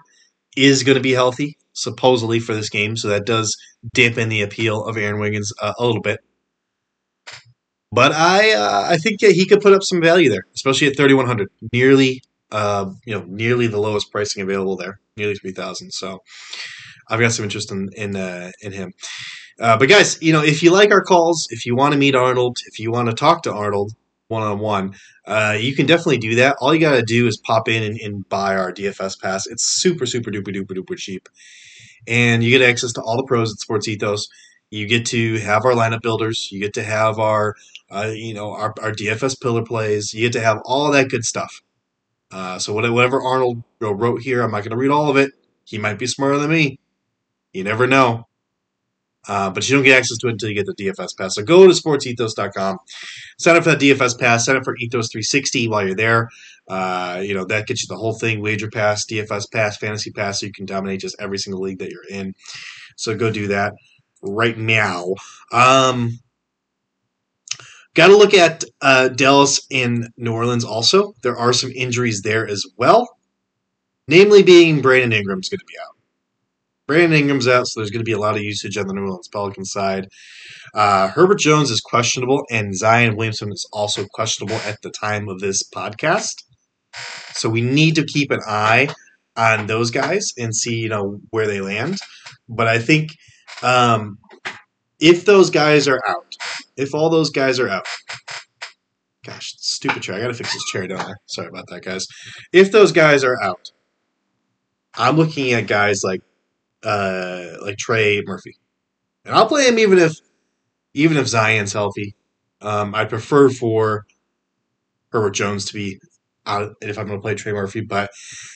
is 0.56 0.84
going 0.84 0.96
to 0.96 1.02
be 1.04 1.12
healthy 1.12 1.58
supposedly 1.74 2.40
for 2.40 2.54
this 2.54 2.70
game, 2.70 2.96
so 2.96 3.10
that 3.10 3.26
does 3.26 3.56
dampen 3.94 4.30
the 4.30 4.42
appeal 4.42 4.84
of 4.86 4.98
Aaron 4.98 5.20
Wiggins 5.20 5.52
uh, 5.62 5.74
a 5.78 5.86
little 5.86 6.02
bit. 6.02 6.20
But 7.92 8.14
I 8.14 8.54
uh, 8.54 8.86
I 8.90 8.98
think 8.98 9.20
he 9.22 9.46
could 9.46 9.62
put 9.62 9.74
up 9.74 9.84
some 9.84 10.02
value 10.02 10.30
there, 10.30 10.44
especially 10.56 10.88
at 10.88 10.96
3100, 10.96 11.50
nearly 11.74 12.24
uh, 12.52 12.92
you 13.06 13.14
know 13.14 13.26
nearly 13.28 13.68
the 13.68 13.80
lowest 13.80 14.12
pricing 14.12 14.42
available 14.42 14.78
there, 14.78 15.00
nearly 15.18 15.36
3000. 15.36 15.92
So 15.92 16.20
I've 17.10 17.20
got 17.20 17.34
some 17.34 17.44
interest 17.44 17.72
in 17.72 17.90
in 17.96 18.16
uh, 18.16 18.52
in 18.62 18.72
him. 18.72 18.94
Uh, 19.60 19.78
but 19.78 19.90
guys, 19.90 20.22
you 20.22 20.34
know 20.34 20.44
if 20.44 20.64
you 20.64 20.72
like 20.72 20.92
our 20.92 21.04
calls, 21.04 21.48
if 21.52 21.66
you 21.66 21.76
want 21.76 21.94
to 21.94 22.00
meet 22.00 22.16
Arnold, 22.16 22.58
if 22.68 22.80
you 22.80 22.92
want 22.92 23.10
to 23.10 23.16
talk 23.16 23.44
to 23.44 23.54
Arnold 23.54 23.94
one 24.28 24.44
on 24.44 24.60
one, 24.60 24.96
you 25.60 25.76
can 25.76 25.86
definitely 25.86 26.18
do 26.18 26.36
that. 26.36 26.56
All 26.60 26.74
you 26.74 26.80
got 26.80 26.96
to 26.96 27.04
do 27.04 27.28
is 27.28 27.38
pop 27.38 27.68
in 27.68 27.84
and, 27.84 28.00
and 28.00 28.28
buy 28.30 28.56
our 28.56 28.72
DFS 28.72 29.20
pass. 29.20 29.46
It's 29.48 29.64
super 29.64 30.06
super 30.06 30.32
duper 30.32 30.56
duper 30.56 30.72
duper 30.72 30.98
cheap, 30.98 31.28
and 32.08 32.44
you 32.44 32.50
get 32.50 32.68
access 32.68 32.94
to 32.94 33.02
all 33.02 33.18
the 33.18 33.26
pros 33.26 33.52
at 33.52 33.60
Sports 33.60 33.88
Ethos. 33.88 34.28
You 34.72 34.88
get 34.88 35.06
to 35.08 35.38
have 35.40 35.66
our 35.66 35.74
lineup 35.74 36.02
builders. 36.02 36.48
You 36.50 36.62
get 36.62 36.74
to 36.76 36.84
have 36.84 37.20
our, 37.20 37.56
uh, 37.92 38.12
you 38.14 38.34
know, 38.34 38.52
our, 38.52 38.74
our 38.82 38.94
DFS 38.94 39.40
pillar 39.40 39.64
plays. 39.64 40.14
You 40.14 40.22
get 40.22 40.34
to 40.34 40.42
have 40.42 40.62
all 40.64 40.90
that 40.92 41.10
good 41.10 41.26
stuff. 41.26 41.62
Uh, 42.32 42.58
so 42.58 42.74
whatever 42.74 43.22
Arnold 43.22 43.64
wrote 43.82 44.22
here, 44.22 44.42
I'm 44.42 44.52
not 44.52 44.60
going 44.60 44.72
to 44.72 44.78
read 44.78 44.90
all 44.90 45.10
of 45.10 45.18
it. 45.18 45.32
He 45.66 45.78
might 45.78 46.00
be 46.00 46.08
smarter 46.08 46.40
than 46.40 46.50
me. 46.50 46.80
You 47.52 47.66
never 47.66 47.86
know. 47.86 48.28
Uh, 49.28 49.50
but 49.50 49.68
you 49.70 49.76
don't 49.76 49.84
get 49.84 49.98
access 49.98 50.18
to 50.18 50.28
it 50.28 50.32
until 50.32 50.50
you 50.50 50.56
get 50.56 50.66
the 50.66 50.74
DFS 50.74 51.18
pass. 51.18 51.36
So 51.36 51.44
go 51.44 51.68
to 51.68 51.74
sportsethos.com, 51.74 52.78
sign 53.38 53.56
up 53.56 53.64
for 53.64 53.70
that 53.72 53.80
DFS 53.80 54.20
pass, 54.20 54.46
sign 54.46 54.58
up 54.58 54.64
for 54.64 54.76
Ethos 54.78 55.12
360 55.12 55.68
while 55.68 55.86
you're 55.86 55.96
there. 55.96 56.30
Uh, 56.68 57.22
you 57.24 57.34
know, 57.34 57.46
that 57.46 57.68
gets 57.68 57.84
you 57.84 57.88
the 57.88 57.98
whole 57.98 58.14
thing 58.14 58.42
wager 58.42 58.70
pass, 58.70 59.06
DFS 59.06 59.52
pass, 59.52 59.78
fantasy 59.78 60.12
pass, 60.12 60.40
so 60.40 60.48
you 60.48 60.52
can 60.52 60.66
dominate 60.66 61.02
just 61.02 61.16
every 61.20 61.38
single 61.38 61.62
league 61.62 61.80
that 61.80 61.92
you're 61.92 62.08
in. 62.10 62.34
So 62.98 63.16
go 63.16 63.32
do 63.32 63.48
that 63.48 63.74
right 64.24 64.58
now. 64.58 65.14
Um, 65.52 66.20
Got 67.94 68.08
to 68.08 68.16
look 68.16 68.34
at 68.34 68.64
uh, 68.82 69.10
Dallas 69.10 69.68
and 69.70 70.08
New 70.16 70.32
Orleans 70.32 70.64
also. 70.64 71.14
There 71.24 71.38
are 71.38 71.52
some 71.52 71.72
injuries 71.72 72.22
there 72.22 72.48
as 72.48 72.66
well, 72.78 73.18
namely 74.08 74.44
being 74.44 74.82
Brandon 74.82 75.12
Ingram's 75.12 75.50
going 75.50 75.60
to 75.60 75.66
be 75.66 75.78
out. 75.78 75.91
Brandon 76.92 77.18
Ingram's 77.18 77.48
out, 77.48 77.68
so 77.68 77.80
there's 77.80 77.90
going 77.90 78.02
to 78.02 78.04
be 78.04 78.12
a 78.12 78.20
lot 78.20 78.36
of 78.36 78.44
usage 78.44 78.76
on 78.76 78.86
the 78.86 78.94
New 78.94 79.04
Orleans 79.04 79.30
Pelicans 79.30 79.72
side. 79.72 80.10
Uh, 80.74 81.08
Herbert 81.08 81.40
Jones 81.40 81.72
is 81.72 81.80
questionable, 81.80 82.44
and 82.52 82.76
Zion 82.76 83.16
Williamson 83.16 83.50
is 83.50 83.66
also 83.72 84.06
questionable 84.08 84.58
at 84.58 84.82
the 84.82 84.90
time 84.90 85.30
of 85.30 85.40
this 85.40 85.64
podcast. 85.64 86.44
So 87.32 87.48
we 87.48 87.62
need 87.62 87.96
to 87.96 88.04
keep 88.04 88.30
an 88.30 88.42
eye 88.46 88.94
on 89.38 89.68
those 89.68 89.90
guys 89.90 90.34
and 90.38 90.54
see, 90.54 90.80
you 90.80 90.90
know, 90.90 91.22
where 91.30 91.48
they 91.48 91.62
land. 91.62 91.98
But 92.50 92.68
I 92.68 92.78
think 92.78 93.12
um, 93.64 94.18
if 95.00 95.24
those 95.24 95.50
guys 95.50 95.88
are 95.88 96.02
out, 96.06 96.36
if 96.76 96.94
all 96.94 97.10
those 97.10 97.30
guys 97.30 97.58
are 97.58 97.70
out, 97.70 97.88
gosh, 99.26 99.54
stupid 99.60 100.04
chair. 100.04 100.16
I 100.16 100.20
gotta 100.20 100.34
fix 100.34 100.52
this 100.52 100.66
chair, 100.74 100.88
don't 100.88 101.00
I? 101.00 101.14
Sorry 101.28 101.48
about 101.48 101.68
that, 101.70 101.86
guys. 101.86 102.06
If 102.52 102.74
those 102.74 102.92
guys 102.92 103.24
are 103.24 103.42
out, 103.42 103.72
I'm 104.94 105.16
looking 105.16 105.54
at 105.54 105.68
guys 105.68 106.02
like 106.04 106.22
uh, 106.84 107.58
like 107.62 107.78
Trey 107.78 108.22
Murphy, 108.26 108.58
and 109.26 109.36
I'll 109.36 109.48
play 109.48 109.68
him 109.68 109.80
even 109.80 110.00
if 110.00 110.14
even 110.94 111.18
if 111.18 111.28
Zion's 111.28 111.74
healthy. 111.74 112.16
Um, 112.62 112.94
I'd 112.94 113.10
prefer 113.10 113.50
for 113.50 114.06
Herbert 115.12 115.32
Jones 115.32 115.66
to 115.66 115.74
be 115.74 116.00
out 116.46 116.76
if 116.82 116.98
I'm 116.98 117.08
going 117.08 117.20
to 117.20 117.22
play 117.22 117.36
Trey 117.36 117.54
Murphy, 117.54 117.82
but 117.82 118.12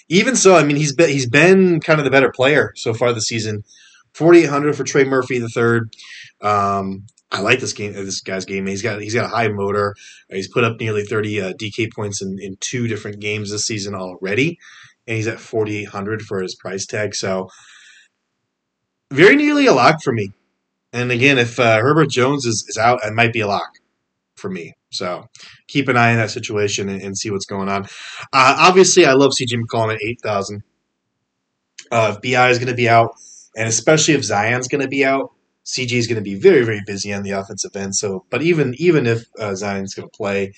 even 0.10 0.36
so, 0.36 0.56
I 0.56 0.64
mean 0.64 0.78
he's 0.78 0.94
been 0.94 1.10
he's 1.10 1.30
been 1.30 1.80
kind 1.80 2.00
of 2.00 2.06
the 2.06 2.12
better 2.12 2.32
player 2.32 2.74
so 2.76 2.94
far 2.94 3.14
this 3.14 3.28
season. 3.28 3.64
4,800 4.14 4.78
for 4.78 4.86
Trey 4.86 5.04
Murphy 5.04 5.40
the 5.40 5.50
third. 5.50 5.94
Um, 6.42 7.06
I 7.32 7.42
like 7.42 7.60
this 7.60 7.74
game. 7.74 7.92
This 7.94 8.22
guy's 8.22 8.46
game. 8.46 8.66
He's 8.66 8.82
got 8.82 9.02
he's 9.02 9.14
got 9.14 9.26
a 9.26 9.36
high 9.36 9.50
motor. 9.50 9.96
He's 10.30 10.48
put 10.48 10.64
up 10.64 10.80
nearly 10.80 11.04
30 11.04 11.42
uh, 11.42 11.54
DK 11.54 11.92
points 11.94 12.22
in, 12.22 12.38
in 12.40 12.56
two 12.60 12.88
different 12.88 13.20
games 13.20 13.52
this 13.52 13.66
season 13.66 13.94
already, 13.94 14.58
and 15.06 15.18
he's 15.18 15.28
at 15.28 15.40
4,800 15.40 16.22
for 16.22 16.42
his 16.42 16.56
price 16.56 16.86
tag. 16.86 17.14
So 17.14 17.50
very 19.16 19.36
nearly 19.36 19.66
a 19.66 19.74
lock 19.74 20.02
for 20.04 20.14
me. 20.14 20.32
And 20.94 21.12
again, 21.12 21.38
if 21.38 21.60
uh, 21.60 21.80
Herbert 21.80 22.10
Jones 22.10 22.46
is, 22.46 22.66
is 22.70 22.78
out, 22.78 23.00
it 23.04 23.14
might 23.14 23.34
be 23.34 23.42
a 23.42 23.48
lock 23.48 23.70
for 24.36 24.50
me. 24.50 24.74
So 24.92 25.26
keep 25.68 25.90
an 25.90 25.98
eye 25.98 26.12
on 26.12 26.18
that 26.18 26.32
situation 26.32 26.88
and, 26.90 27.02
and 27.02 27.18
see 27.18 27.32
what's 27.32 27.46
going 27.46 27.70
on. 27.70 27.84
Uh, 28.34 28.56
obviously, 28.58 29.06
I 29.06 29.14
love 29.14 29.32
CJ 29.32 29.60
McCollum 29.60 29.94
at 29.94 30.02
8,000. 30.02 30.64
Uh, 31.92 32.16
if 32.16 32.22
BI 32.22 32.50
is 32.50 32.58
going 32.58 32.70
to 32.70 32.76
be 32.76 32.90
out, 32.90 33.12
and 33.56 33.68
especially 33.68 34.14
if 34.14 34.24
Zion's 34.24 34.68
going 34.68 34.82
to 34.82 34.88
be 34.88 35.06
out, 35.06 35.32
CJ 35.66 35.94
is 35.94 36.08
going 36.08 36.18
to 36.18 36.22
be 36.22 36.36
very, 36.36 36.64
very 36.64 36.82
busy 36.86 37.14
on 37.14 37.24
the 37.24 37.32
offensive 37.32 37.76
end. 37.76 37.96
So, 37.96 38.26
but 38.30 38.42
even 38.42 38.76
even 38.78 39.08
if 39.08 39.24
uh, 39.40 39.56
Zion's 39.56 39.96
going 39.96 40.08
to 40.08 40.18
play, 40.18 40.54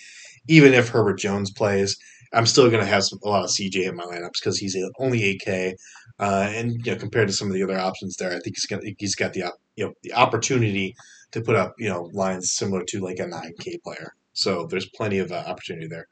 even 0.47 0.73
if 0.73 0.89
Herbert 0.89 1.17
Jones 1.17 1.51
plays, 1.51 1.97
I'm 2.33 2.45
still 2.45 2.69
going 2.69 2.83
to 2.83 2.89
have 2.89 3.03
some, 3.03 3.19
a 3.23 3.29
lot 3.29 3.43
of 3.43 3.49
CJ 3.49 3.87
in 3.87 3.95
my 3.95 4.03
lineups 4.03 4.39
because 4.41 4.57
he's 4.57 4.75
only 4.99 5.39
8K, 5.39 5.73
uh, 6.19 6.49
and 6.53 6.85
you 6.85 6.91
know 6.91 6.97
compared 6.97 7.27
to 7.27 7.33
some 7.33 7.47
of 7.47 7.53
the 7.53 7.63
other 7.63 7.77
options 7.77 8.17
there, 8.17 8.29
I 8.29 8.39
think 8.39 8.55
he's 8.55 8.65
got 8.65 8.81
he's 8.97 9.15
got 9.15 9.33
the 9.33 9.51
you 9.75 9.85
know 9.85 9.93
the 10.03 10.13
opportunity 10.13 10.95
to 11.31 11.41
put 11.41 11.55
up 11.55 11.75
you 11.77 11.89
know 11.89 12.09
lines 12.13 12.51
similar 12.51 12.83
to 12.87 12.99
like 12.99 13.19
a 13.19 13.25
9K 13.25 13.81
player. 13.83 14.13
So 14.33 14.67
there's 14.67 14.89
plenty 14.89 15.19
of 15.19 15.31
uh, 15.31 15.43
opportunity 15.47 15.87
there. 15.87 16.07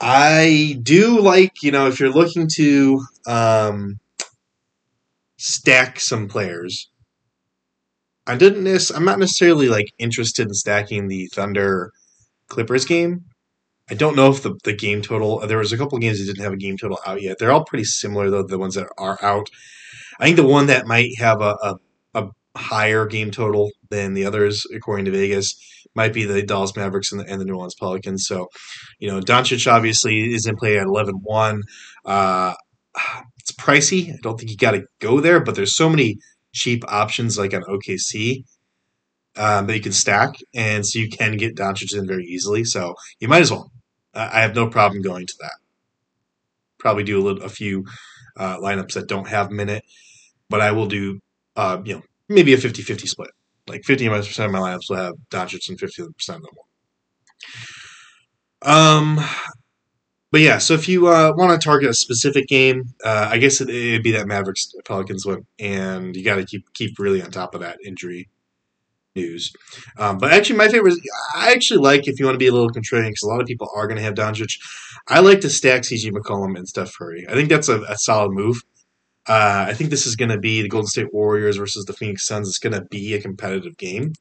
I 0.00 0.78
do 0.82 1.20
like 1.20 1.62
you 1.62 1.70
know 1.70 1.86
if 1.86 2.00
you're 2.00 2.10
looking 2.10 2.48
to 2.56 3.00
um, 3.26 3.98
stack 5.36 6.00
some 6.00 6.28
players. 6.28 6.90
I 8.26 8.36
didn't. 8.36 8.90
I'm 8.90 9.04
not 9.04 9.20
necessarily 9.20 9.68
like 9.68 9.86
interested 9.98 10.48
in 10.48 10.54
stacking 10.54 11.06
the 11.06 11.28
Thunder 11.28 11.92
Clippers 12.48 12.84
game. 12.84 13.24
I 13.88 13.94
don't 13.94 14.16
know 14.16 14.30
if 14.30 14.42
the, 14.42 14.54
the 14.64 14.72
game 14.72 15.00
total. 15.00 15.46
There 15.46 15.58
was 15.58 15.72
a 15.72 15.78
couple 15.78 15.98
games 15.98 16.18
that 16.18 16.26
didn't 16.26 16.42
have 16.42 16.52
a 16.52 16.56
game 16.56 16.76
total 16.76 16.98
out 17.06 17.22
yet. 17.22 17.38
They're 17.38 17.52
all 17.52 17.64
pretty 17.64 17.84
similar 17.84 18.30
though. 18.30 18.42
The 18.42 18.58
ones 18.58 18.74
that 18.74 18.88
are 18.98 19.18
out. 19.22 19.48
I 20.18 20.24
think 20.24 20.36
the 20.36 20.46
one 20.46 20.66
that 20.66 20.86
might 20.86 21.10
have 21.18 21.40
a, 21.40 21.56
a, 21.62 21.76
a 22.14 22.28
higher 22.56 23.06
game 23.06 23.30
total 23.30 23.70
than 23.90 24.14
the 24.14 24.24
others, 24.24 24.66
according 24.74 25.04
to 25.04 25.10
Vegas, 25.12 25.54
might 25.94 26.12
be 26.12 26.24
the 26.24 26.42
Dallas 26.42 26.76
Mavericks 26.76 27.12
and 27.12 27.20
the, 27.20 27.26
and 27.26 27.40
the 27.40 27.44
New 27.44 27.54
Orleans 27.54 27.74
Pelicans. 27.78 28.26
So, 28.26 28.48
you 28.98 29.08
know, 29.08 29.20
Doncic 29.20 29.70
obviously 29.70 30.34
is 30.34 30.46
in 30.46 30.56
play 30.56 30.78
at 30.78 30.86
11 30.86 31.20
1. 31.22 31.62
Uh, 32.04 32.54
it's 33.38 33.52
pricey. 33.52 34.12
I 34.12 34.16
don't 34.22 34.38
think 34.38 34.50
you 34.50 34.56
got 34.56 34.72
to 34.72 34.84
go 35.00 35.20
there, 35.20 35.40
but 35.40 35.54
there's 35.54 35.76
so 35.76 35.88
many 35.88 36.16
cheap 36.52 36.82
options 36.88 37.38
like 37.38 37.54
on 37.54 37.62
OKC 37.62 38.44
um, 39.36 39.66
that 39.66 39.76
you 39.76 39.82
can 39.82 39.92
stack, 39.92 40.36
and 40.54 40.84
so 40.84 40.98
you 40.98 41.08
can 41.08 41.36
get 41.36 41.56
Doncic 41.56 41.96
in 41.96 42.06
very 42.06 42.24
easily. 42.24 42.64
So 42.64 42.94
you 43.20 43.28
might 43.28 43.42
as 43.42 43.50
well. 43.50 43.70
I 44.16 44.40
have 44.40 44.54
no 44.54 44.68
problem 44.68 45.02
going 45.02 45.26
to 45.26 45.34
that. 45.40 45.56
Probably 46.78 47.04
do 47.04 47.20
a, 47.20 47.22
little, 47.22 47.42
a 47.42 47.48
few 47.48 47.84
uh, 48.36 48.58
lineups 48.58 48.94
that 48.94 49.08
don't 49.08 49.28
have 49.28 49.50
minute, 49.50 49.84
but 50.48 50.60
I 50.60 50.72
will 50.72 50.86
do, 50.86 51.20
uh, 51.56 51.80
you 51.84 51.94
know, 51.94 52.02
maybe 52.28 52.54
a 52.54 52.56
50-50 52.56 53.08
split. 53.08 53.30
Like 53.66 53.82
50% 53.82 54.44
of 54.44 54.50
my 54.50 54.58
lineups 54.58 54.88
will 54.88 54.96
have 54.96 55.14
Doncic 55.30 55.68
and 55.68 55.78
50% 55.78 56.08
of 56.08 56.26
them 56.26 56.42
will. 56.54 56.66
Um, 58.62 59.20
but 60.32 60.40
yeah, 60.40 60.58
so 60.58 60.74
if 60.74 60.88
you 60.88 61.06
uh, 61.06 61.32
want 61.36 61.58
to 61.58 61.64
target 61.64 61.90
a 61.90 61.94
specific 61.94 62.46
game, 62.48 62.82
uh, 63.04 63.28
I 63.30 63.38
guess 63.38 63.60
it, 63.60 63.68
would 63.68 64.02
be 64.02 64.12
that 64.12 64.26
Mavericks 64.26 64.72
Pelicans 64.84 65.24
one, 65.24 65.46
and 65.58 66.16
you 66.16 66.24
got 66.24 66.36
to 66.36 66.44
keep 66.44 66.72
keep 66.74 66.98
really 66.98 67.22
on 67.22 67.30
top 67.30 67.54
of 67.54 67.60
that 67.60 67.78
injury 67.84 68.28
news. 69.16 69.52
Um, 69.98 70.18
but 70.18 70.32
actually, 70.32 70.56
my 70.56 70.68
favorite, 70.68 70.92
is 70.92 71.10
I 71.34 71.52
actually 71.52 71.80
like 71.80 72.06
if 72.06 72.20
you 72.20 72.26
want 72.26 72.34
to 72.34 72.38
be 72.38 72.46
a 72.46 72.52
little 72.52 72.70
contrarian 72.70 73.08
because 73.08 73.24
a 73.24 73.28
lot 73.28 73.40
of 73.40 73.46
people 73.46 73.68
are 73.74 73.86
going 73.86 73.96
to 73.96 74.02
have 74.02 74.14
Doncic. 74.14 74.58
I 75.08 75.20
like 75.20 75.40
to 75.40 75.50
stack 75.50 75.82
CJ 75.82 76.12
McCollum 76.12 76.56
and 76.56 76.68
Steph 76.68 76.92
Curry. 76.96 77.26
I 77.28 77.32
think 77.32 77.48
that's 77.48 77.68
a, 77.68 77.82
a 77.82 77.96
solid 77.96 78.32
move. 78.32 78.62
Uh, 79.28 79.66
I 79.68 79.74
think 79.74 79.90
this 79.90 80.06
is 80.06 80.14
going 80.14 80.30
to 80.30 80.38
be 80.38 80.62
the 80.62 80.68
Golden 80.68 80.86
State 80.86 81.12
Warriors 81.12 81.56
versus 81.56 81.84
the 81.84 81.92
Phoenix 81.92 82.26
Suns. 82.26 82.48
It's 82.48 82.58
going 82.58 82.74
to 82.74 82.84
be 82.84 83.14
a 83.14 83.20
competitive 83.20 83.76
game. 83.76 84.12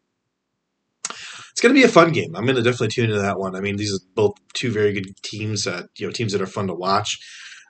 It's 1.07 1.61
going 1.61 1.73
to 1.73 1.79
be 1.79 1.85
a 1.85 1.89
fun 1.89 2.11
game. 2.11 2.35
I'm 2.35 2.45
going 2.45 2.55
to 2.55 2.63
definitely 2.63 2.89
tune 2.89 3.11
into 3.11 3.21
that 3.21 3.39
one. 3.39 3.55
I 3.55 3.61
mean, 3.61 3.77
these 3.77 3.93
are 3.93 4.03
both 4.15 4.33
two 4.53 4.71
very 4.71 4.93
good 4.93 5.15
teams. 5.23 5.67
Uh, 5.67 5.83
you 5.97 6.07
know, 6.07 6.11
teams 6.11 6.33
that 6.33 6.41
are 6.41 6.47
fun 6.47 6.67
to 6.67 6.73
watch. 6.73 7.17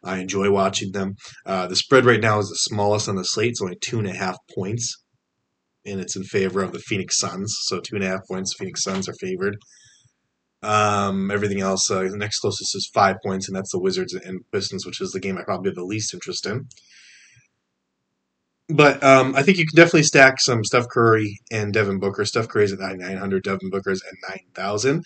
I 0.03 0.20
enjoy 0.20 0.50
watching 0.51 0.91
them. 0.91 1.15
Uh, 1.46 1.67
the 1.67 1.75
spread 1.75 2.05
right 2.05 2.22
now 2.22 2.39
is 2.39 2.50
the 2.50 2.55
smallest 2.55 3.10
on 3.10 3.15
the 3.15 3.25
slate. 3.25 3.51
It's 3.51 3.62
only 3.62 3.75
two 3.75 4.00
and 4.00 4.08
a 4.08 4.13
half 4.13 4.38
points, 4.53 5.03
and 5.86 6.00
it's 6.00 6.15
in 6.15 6.24
favor 6.24 6.62
of 6.62 6.72
the 6.72 6.80
Phoenix 6.80 7.20
Suns. 7.20 7.56
So 7.63 7.80
two 7.80 7.96
and 7.96 8.04
a 8.04 8.08
half 8.08 8.27
points. 8.27 8.56
Phoenix 8.58 8.84
Suns 8.84 9.08
are 9.08 9.15
favored. 9.20 9.58
Um, 10.63 11.30
everything 11.30 11.62
else, 11.62 11.92
uh, 11.92 12.01
the 12.01 12.18
next 12.18 12.39
closest 12.39 12.75
is 12.75 12.89
five 12.94 13.18
points, 13.24 13.48
and 13.48 13.56
that's 13.56 13.72
the 13.72 13.80
Wizards 13.80 14.13
and 14.13 14.42
Pistons, 14.51 14.86
which 14.86 15.00
is 15.00 15.12
the 15.12 15.20
game 15.20 15.38
I 15.38 15.44
probably 15.44 15.70
have 15.70 15.75
the 15.75 15.84
least 15.84 16.13
interest 16.13 16.46
in. 16.48 16.68
But 18.68 19.04
um, 19.04 19.36
I 19.36 19.44
think 19.44 19.60
you 19.60 19.68
can 19.68 19.75
definitely 19.75 20.04
stack 20.04 20.42
some 20.42 20.63
Steph 20.63 20.88
Curry 20.89 21.39
and 21.51 21.72
Devin 21.72 22.00
Booker. 22.00 22.25
Steph 22.25 22.48
Curry's 22.48 22.74
at 22.74 22.80
9,900, 22.80 23.44
Devin 23.44 23.70
Booker's 23.70 24.01
at 24.01 24.30
9,000. 24.30 25.04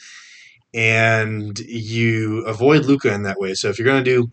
And 0.73 1.59
you 1.59 2.45
avoid 2.45 2.85
Luka 2.85 3.13
in 3.13 3.23
that 3.23 3.39
way. 3.39 3.53
So 3.55 3.67
if 3.67 3.77
you're 3.77 3.87
going 3.87 4.03
to 4.03 4.09
do 4.09 4.29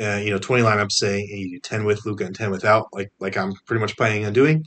uh, 0.00 0.16
you 0.16 0.30
know, 0.30 0.38
20 0.38 0.62
lineups, 0.62 0.92
say, 0.92 1.24
you 1.24 1.50
do 1.50 1.60
10 1.60 1.84
with 1.84 2.06
Luka 2.06 2.24
and 2.24 2.34
10 2.34 2.50
without, 2.50 2.86
like 2.92 3.10
like 3.18 3.36
I'm 3.36 3.52
pretty 3.66 3.80
much 3.80 3.96
planning 3.96 4.24
on 4.24 4.32
doing, 4.32 4.64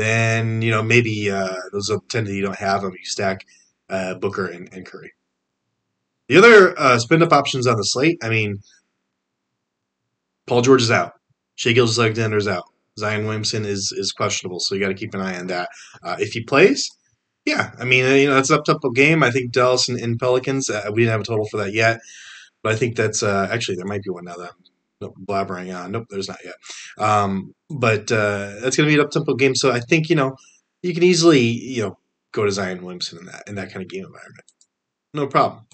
then, 0.00 0.62
you 0.62 0.70
know, 0.70 0.82
maybe 0.82 1.30
uh, 1.30 1.54
those 1.72 1.90
are 1.90 2.00
tend 2.08 2.26
to 2.26 2.32
you 2.32 2.42
don't 2.42 2.56
have 2.56 2.82
them, 2.82 2.92
you 2.92 3.04
stack 3.04 3.44
uh, 3.88 4.14
Booker 4.14 4.46
and, 4.46 4.72
and, 4.72 4.86
Curry. 4.86 5.12
The 6.28 6.38
other 6.38 6.78
uh, 6.78 6.98
spin 6.98 7.22
up 7.22 7.32
options 7.32 7.66
on 7.66 7.76
the 7.76 7.84
slate, 7.84 8.18
I 8.22 8.28
mean, 8.28 8.58
Paul 10.46 10.62
George 10.62 10.82
is 10.82 10.90
out. 10.90 11.12
Shai 11.56 11.72
Gilgeous-Alexander's 11.72 12.48
out. 12.48 12.64
Zion 12.98 13.24
Williamson 13.24 13.64
is 13.64 13.92
is 13.96 14.12
questionable, 14.12 14.60
so 14.60 14.74
you 14.74 14.80
got 14.80 14.88
to 14.88 14.94
keep 14.94 15.14
an 15.14 15.20
eye 15.20 15.38
on 15.38 15.46
that. 15.46 15.68
Uh, 16.02 16.16
if 16.18 16.32
he 16.32 16.42
plays, 16.42 16.90
yeah, 17.44 17.72
I 17.78 17.84
mean, 17.84 18.04
you 18.16 18.28
know, 18.28 18.34
that's 18.34 18.50
up 18.50 18.66
a 18.68 18.92
game. 18.92 19.22
I 19.22 19.30
think 19.30 19.52
Dallas 19.52 19.88
and, 19.88 19.98
and 19.98 20.18
Pelicans. 20.18 20.68
Uh, 20.68 20.90
we 20.92 21.02
didn't 21.02 21.12
have 21.12 21.20
a 21.20 21.24
total 21.24 21.46
for 21.46 21.58
that 21.58 21.72
yet. 21.72 22.00
But 22.62 22.72
I 22.72 22.76
think 22.76 22.96
that's 22.96 23.22
uh, 23.22 23.48
actually 23.50 23.76
there 23.76 23.86
might 23.86 24.02
be 24.02 24.10
one 24.10 24.24
now 24.24 24.34
that 24.36 24.50
I'm 24.50 24.64
blabbering 25.00 25.76
on. 25.76 25.92
Nope, 25.92 26.06
there's 26.10 26.28
not 26.28 26.38
yet. 26.44 26.54
Um, 26.98 27.54
but 27.68 28.10
uh, 28.12 28.60
that's 28.60 28.76
going 28.76 28.88
to 28.88 28.94
be 28.94 28.94
an 28.94 29.00
up 29.00 29.10
tempo 29.10 29.34
game. 29.34 29.54
So 29.54 29.72
I 29.72 29.80
think 29.80 30.08
you 30.08 30.16
know 30.16 30.36
you 30.82 30.94
can 30.94 31.02
easily 31.02 31.40
you 31.40 31.82
know 31.82 31.98
go 32.32 32.44
to 32.44 32.52
Zion 32.52 32.82
Williamson 32.82 33.18
in 33.18 33.26
that 33.26 33.42
in 33.46 33.54
that 33.56 33.72
kind 33.72 33.82
of 33.82 33.88
game 33.88 34.04
environment. 34.04 34.44
No 35.14 35.26
problem. 35.26 35.66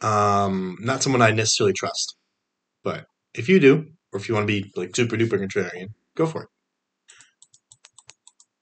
Um, 0.00 0.76
not 0.80 1.02
someone 1.02 1.22
I 1.22 1.30
necessarily 1.30 1.72
trust, 1.72 2.16
but 2.84 3.06
if 3.34 3.48
you 3.48 3.60
do, 3.60 3.86
or 4.12 4.20
if 4.20 4.28
you 4.28 4.34
want 4.34 4.46
to 4.46 4.52
be 4.52 4.70
like 4.76 4.94
super 4.94 5.16
duper 5.16 5.40
contrarian, 5.40 5.88
go 6.16 6.26
for 6.26 6.42
it. 6.44 6.48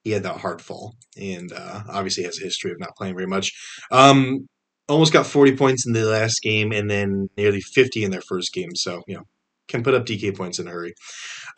He 0.05 0.11
had 0.11 0.23
that 0.25 0.37
hard 0.37 0.61
fall, 0.61 0.95
and 1.17 1.51
uh, 1.53 1.83
obviously 1.89 2.25
has 2.25 2.39
a 2.39 2.45
history 2.45 2.73
of 2.73 2.79
not 2.79 2.95
playing 2.97 3.15
very 3.15 3.27
much. 3.27 3.53
Um, 3.91 4.47
almost 4.89 5.13
got 5.13 5.27
40 5.27 5.57
points 5.57 5.87
in 5.87 5.93
the 5.93 6.05
last 6.05 6.41
game 6.43 6.73
and 6.73 6.91
then 6.91 7.29
nearly 7.37 7.61
50 7.61 8.05
in 8.05 8.11
their 8.11 8.21
first 8.21 8.53
game. 8.53 8.75
So, 8.75 9.03
you 9.07 9.17
know, 9.17 9.25
can 9.69 9.83
put 9.83 9.95
up 9.95 10.07
DK 10.07 10.37
points 10.37 10.59
in 10.59 10.69
a 10.69 10.71
hurry. 10.71 10.95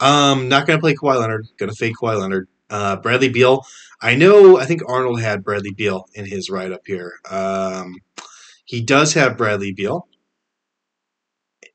Um, 0.00 0.48
not 0.48 0.66
going 0.66 0.78
to 0.78 0.80
play 0.80 0.94
Kawhi 0.94 1.18
Leonard. 1.18 1.46
Going 1.58 1.70
to 1.70 1.76
fake 1.76 1.94
Kawhi 2.00 2.18
Leonard. 2.18 2.48
Uh, 2.68 2.96
Bradley 2.96 3.28
Beal. 3.28 3.64
I 4.00 4.14
know, 4.14 4.58
I 4.58 4.64
think 4.66 4.82
Arnold 4.88 5.20
had 5.20 5.44
Bradley 5.44 5.72
Beal 5.72 6.06
in 6.14 6.26
his 6.26 6.50
write 6.50 6.72
up 6.72 6.82
here. 6.84 7.12
Um, 7.30 7.96
he 8.64 8.82
does 8.82 9.14
have 9.14 9.38
Bradley 9.38 9.72
Beal. 9.72 10.06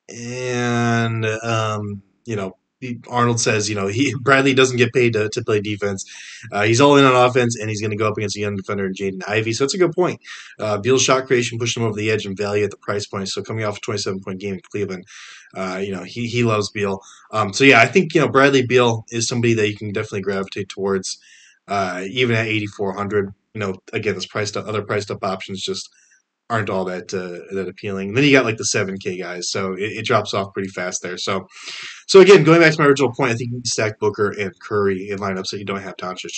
And, 0.10 1.26
um, 1.26 2.04
you 2.26 2.36
know, 2.36 2.58
Arnold 3.10 3.40
says, 3.40 3.70
you 3.70 3.76
know, 3.76 3.88
he 3.88 4.14
Bradley 4.22 4.54
doesn't 4.54 4.78
get 4.78 4.94
paid 4.94 5.14
to, 5.14 5.30
to 5.30 5.44
play 5.44 5.62
defense. 5.62 6.04
Uh, 6.52 6.64
he's 6.64 6.82
all 6.82 6.98
in 6.98 7.06
on 7.06 7.16
offense, 7.16 7.58
and 7.60 7.70
he's 7.70 7.82
going 7.82 7.92
to 7.92 7.98
go 7.98 8.08
up 8.08 8.18
against 8.18 8.38
a 8.38 8.40
young 8.40 8.56
defender 8.56 8.86
in 8.86 8.94
Jaden 8.94 9.28
Ivey. 9.28 9.54
So 9.54 9.64
that's 9.64 9.74
a 9.74 9.78
good 9.80 9.94
point. 9.94 10.20
Uh, 10.60 10.78
Beal's 10.78 11.04
shot 11.04 11.28
creation 11.28 11.60
pushed 11.60 11.78
him 11.78 11.84
over 11.84 11.96
the 11.96 12.12
edge 12.12 12.26
and 12.26 12.38
value 12.38 12.64
at 12.64 12.72
the 12.72 12.78
price 12.78 13.06
point. 13.06 13.30
So 13.30 13.42
coming 13.42 13.66
off 13.66 13.78
a 13.78 13.82
27 13.82 14.22
point 14.22 14.40
game 14.40 14.56
in 14.56 14.62
Cleveland, 14.72 15.06
uh, 15.56 15.80
you 15.82 15.92
know, 15.92 16.04
he, 16.04 16.28
he 16.28 16.44
loves 16.44 16.70
Beal. 16.70 17.02
Um, 17.32 17.54
so 17.54 17.64
yeah, 17.64 17.82
I 17.82 17.86
think, 17.86 18.14
you 18.14 18.22
know, 18.22 18.30
Bradley 18.30 18.66
Beal 18.66 19.06
is 19.10 19.28
somebody 19.28 19.54
that 19.56 19.70
you 19.70 19.76
can 19.76 19.92
definitely 19.92 20.22
gravitate 20.22 20.70
towards, 20.70 21.20
uh, 21.68 22.04
even 22.10 22.36
at 22.36 22.48
8,400. 22.48 23.34
You 23.54 23.60
know, 23.60 23.76
again, 23.92 24.16
this 24.16 24.26
priced 24.26 24.56
up, 24.56 24.68
other 24.68 24.82
priced 24.82 25.12
up 25.12 25.24
options 25.24 25.62
just 25.62 25.90
aren't 26.52 26.70
all 26.70 26.86
that 26.86 27.14
uh, 27.14 27.56
that 27.56 27.68
appealing. 27.70 28.10
And 28.10 28.18
then 28.18 28.26
you 28.26 28.32
got 28.32 28.46
like 28.46 28.58
the 28.58 28.64
7K 28.64 29.20
guys, 29.20 29.50
so 29.50 29.74
it, 29.74 29.94
it, 29.94 30.06
drops 30.06 30.34
off 30.34 30.54
pretty 30.54 30.70
fast 30.70 31.02
there. 31.02 31.18
So, 31.18 31.48
so 32.08 32.20
again, 32.20 32.44
going 32.44 32.60
back 32.60 32.74
to 32.74 32.82
my 32.82 32.88
original 32.88 33.14
point, 33.14 33.32
I 33.32 33.36
think 33.36 33.52
you 33.52 33.62
stack 33.66 34.00
Booker 34.00 34.30
and 34.38 34.52
Curry 34.60 35.10
in 35.10 35.20
lineups 35.20 35.52
that 35.52 35.60
you 35.60 35.66
don't 35.66 35.82
have 35.82 35.96
Doncic. 35.96 36.38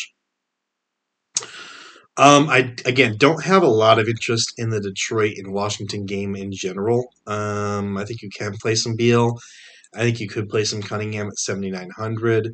Um, 2.17 2.47
I 2.49 2.75
again 2.85 3.17
don't 3.17 3.43
have 3.43 3.63
a 3.63 3.67
lot 3.67 3.97
of 3.97 4.07
interest 4.07 4.53
in 4.57 4.69
the 4.69 4.79
Detroit 4.79 5.37
and 5.37 5.51
Washington 5.51 6.05
game 6.05 6.35
in 6.35 6.51
general. 6.51 7.05
Um, 7.25 7.97
I 7.97 8.05
think 8.05 8.21
you 8.21 8.29
can 8.29 8.55
play 8.57 8.75
some 8.75 8.95
Beal. 8.95 9.39
I 9.95 9.99
think 9.99 10.19
you 10.19 10.27
could 10.27 10.49
play 10.49 10.63
some 10.63 10.81
Cunningham 10.81 11.27
at 11.27 11.37
7,900. 11.37 12.53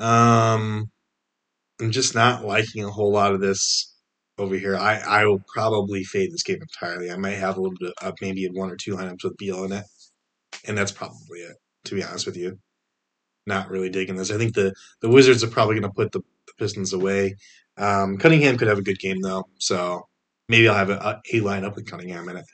Um, 0.00 0.90
I'm 1.80 1.90
just 1.90 2.14
not 2.14 2.44
liking 2.44 2.84
a 2.84 2.90
whole 2.90 3.12
lot 3.12 3.34
of 3.34 3.40
this 3.40 3.94
over 4.38 4.56
here. 4.56 4.76
I, 4.76 4.98
I 4.98 5.24
will 5.26 5.42
probably 5.52 6.04
fade 6.04 6.32
this 6.32 6.42
game 6.42 6.60
entirely. 6.60 7.10
I 7.10 7.16
might 7.16 7.32
have 7.32 7.56
a 7.56 7.60
little 7.60 7.76
bit 7.78 7.92
of 8.02 8.14
maybe 8.20 8.48
one 8.48 8.70
or 8.70 8.76
two 8.76 8.96
lineups 8.96 9.24
with 9.24 9.36
Beal 9.36 9.64
in 9.64 9.72
it, 9.72 9.84
and 10.66 10.76
that's 10.76 10.92
probably 10.92 11.40
it. 11.40 11.56
To 11.86 11.94
be 11.94 12.04
honest 12.04 12.26
with 12.26 12.36
you, 12.36 12.58
not 13.46 13.70
really 13.70 13.90
digging 13.90 14.16
this. 14.16 14.30
I 14.30 14.38
think 14.38 14.54
the 14.54 14.74
the 15.00 15.08
Wizards 15.08 15.42
are 15.44 15.48
probably 15.48 15.74
going 15.74 15.90
to 15.90 15.94
put 15.94 16.12
the, 16.12 16.20
the, 16.46 16.52
Pistons 16.58 16.92
away. 16.92 17.36
Um, 17.76 18.18
Cunningham 18.18 18.58
could 18.58 18.68
have 18.68 18.78
a 18.78 18.82
good 18.82 18.98
game 18.98 19.20
though, 19.20 19.48
so 19.58 20.06
maybe 20.48 20.68
I'll 20.68 20.74
have 20.74 20.90
a, 20.90 21.20
a 21.32 21.40
lineup 21.40 21.74
with 21.74 21.90
Cunningham 21.90 22.28
in 22.28 22.38
it. 22.38 22.44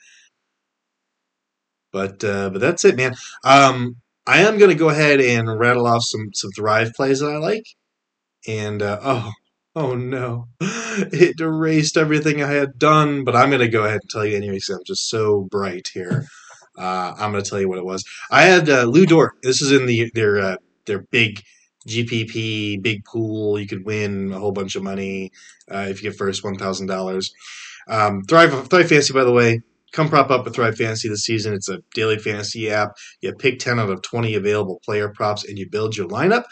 But 1.91 2.23
uh, 2.23 2.49
but 2.49 2.61
that's 2.61 2.85
it, 2.85 2.95
man. 2.95 3.15
Um, 3.43 3.97
I 4.25 4.39
am 4.39 4.57
going 4.57 4.69
to 4.69 4.75
go 4.75 4.89
ahead 4.89 5.21
and 5.21 5.57
rattle 5.57 5.87
off 5.87 6.03
some 6.03 6.29
some 6.33 6.51
Thrive 6.51 6.93
plays 6.93 7.19
that 7.19 7.31
I 7.31 7.37
like. 7.37 7.65
And 8.47 8.81
uh, 8.81 8.99
oh, 9.01 9.31
oh 9.75 9.95
no, 9.95 10.47
it 10.61 11.39
erased 11.39 11.97
everything 11.97 12.43
I 12.43 12.51
had 12.51 12.77
done. 12.77 13.23
But 13.23 13.35
I'm 13.35 13.49
going 13.49 13.61
to 13.61 13.67
go 13.67 13.85
ahead 13.85 14.01
and 14.01 14.09
tell 14.09 14.25
you 14.25 14.35
anyway 14.35 14.55
because 14.55 14.69
I'm 14.69 14.83
just 14.85 15.09
so 15.09 15.47
bright 15.49 15.89
here. 15.93 16.27
Uh, 16.77 17.13
I'm 17.17 17.31
going 17.31 17.43
to 17.43 17.49
tell 17.49 17.59
you 17.59 17.69
what 17.69 17.79
it 17.79 17.85
was. 17.85 18.03
I 18.29 18.43
had 18.43 18.69
uh, 18.69 18.83
Lu 18.83 19.05
Dort. 19.05 19.35
This 19.41 19.61
is 19.61 19.71
in 19.71 19.85
the 19.85 20.11
their 20.13 20.39
uh, 20.39 20.57
their 20.87 21.03
big 21.11 21.41
GPP 21.87 22.81
big 22.81 23.05
pool. 23.05 23.59
You 23.59 23.67
could 23.67 23.85
win 23.85 24.33
a 24.33 24.39
whole 24.39 24.51
bunch 24.51 24.75
of 24.75 24.83
money 24.83 25.31
uh, 25.71 25.87
if 25.89 26.01
you 26.01 26.09
get 26.09 26.17
first 26.17 26.43
one 26.43 26.57
thousand 26.57 26.87
dollars. 26.87 27.31
Um, 27.87 28.23
Thrive 28.23 28.67
Thrive 28.69 28.89
Fantasy, 28.89 29.13
by 29.13 29.23
the 29.23 29.31
way, 29.31 29.61
come 29.93 30.09
prop 30.09 30.29
up 30.29 30.45
with 30.45 30.55
Thrive 30.55 30.75
Fantasy 30.75 31.07
this 31.09 31.23
season. 31.23 31.53
It's 31.53 31.69
a 31.69 31.79
daily 31.93 32.17
fantasy 32.17 32.69
app. 32.69 32.91
You 33.21 33.33
pick 33.33 33.59
ten 33.59 33.79
out 33.79 33.89
of 33.89 34.01
twenty 34.01 34.35
available 34.35 34.81
player 34.83 35.09
props, 35.09 35.47
and 35.47 35.57
you 35.57 35.69
build 35.69 35.95
your 35.95 36.07
lineup. 36.07 36.43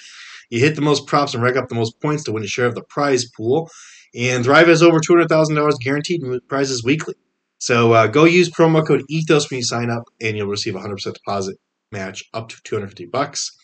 You 0.49 0.59
hit 0.59 0.75
the 0.75 0.81
most 0.81 1.07
props 1.07 1.33
and 1.33 1.43
rack 1.43 1.55
up 1.55 1.69
the 1.69 1.75
most 1.75 1.99
points 1.99 2.23
to 2.23 2.31
win 2.31 2.43
a 2.43 2.47
share 2.47 2.67
of 2.67 2.75
the 2.75 2.83
prize 2.83 3.25
pool. 3.25 3.69
And 4.15 4.45
Thrive 4.45 4.67
has 4.67 4.81
over 4.81 4.99
$200,000 4.99 5.79
guaranteed 5.81 6.23
in 6.23 6.39
prizes 6.47 6.83
weekly. 6.83 7.15
So 7.57 7.93
uh, 7.93 8.07
go 8.07 8.25
use 8.25 8.49
promo 8.49 8.85
code 8.85 9.03
ETHOS 9.11 9.49
when 9.49 9.57
you 9.57 9.63
sign 9.63 9.89
up, 9.89 10.03
and 10.21 10.37
you'll 10.37 10.47
receive 10.47 10.75
a 10.75 10.79
100% 10.79 11.13
deposit 11.13 11.57
match 11.91 12.23
up 12.33 12.49
to 12.49 12.61
250 12.63 13.07
bucks. 13.07 13.57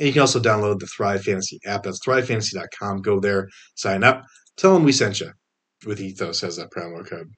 And 0.00 0.06
you 0.06 0.14
can 0.14 0.22
also 0.22 0.40
download 0.40 0.80
the 0.80 0.86
Thrive 0.86 1.22
Fantasy 1.22 1.60
app. 1.66 1.82
That's 1.82 2.00
thrivefantasy.com. 2.04 3.02
Go 3.02 3.20
there, 3.20 3.48
sign 3.74 4.02
up. 4.02 4.24
Tell 4.56 4.72
them 4.72 4.84
we 4.84 4.92
sent 4.92 5.20
you 5.20 5.30
with 5.86 6.00
Ethos 6.00 6.42
as 6.42 6.56
that 6.56 6.70
promo 6.70 7.06
code. 7.06 7.28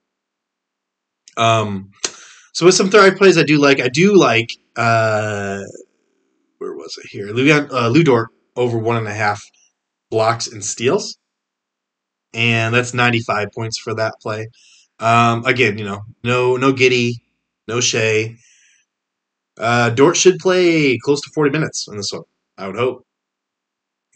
Um, 1.37 1.91
so 2.53 2.67
with 2.67 2.77
some 2.77 2.89
Thrive 2.89 3.17
plays 3.17 3.37
I 3.37 3.43
do 3.43 3.59
like, 3.61 3.81
I 3.81 3.89
do 3.89 4.17
like, 4.17 4.49
uh, 4.77 5.61
where 6.59 6.75
was 6.75 6.97
it 7.03 7.09
here? 7.11 7.33
Lu, 7.33 7.51
uh, 7.51 7.89
Lu 7.89 8.05
Dort 8.05 8.29
over 8.55 8.79
one 8.79 8.97
and 8.97 9.09
a 9.09 9.15
half 9.15 9.43
blocks 10.09 10.47
and 10.47 10.65
steals. 10.65 11.19
And 12.33 12.73
that's 12.73 12.95
95 12.95 13.49
points 13.53 13.79
for 13.79 13.93
that 13.95 14.15
play. 14.23 14.49
Um, 15.01 15.45
again, 15.47 15.79
you 15.79 15.85
know, 15.85 16.03
no 16.23 16.57
no 16.57 16.73
Giddey, 16.73 17.15
no 17.67 17.81
Shai. 17.81 18.37
Uh, 19.59 19.91
Dort 19.91 20.17
should 20.17 20.39
play 20.39 20.97
close 20.99 21.21
to 21.23 21.31
40 21.35 21.51
minutes 21.51 21.89
in 21.89 21.97
this 21.97 22.13
one, 22.13 22.23
I 22.59 22.67
would 22.67 22.77
hope. 22.77 23.05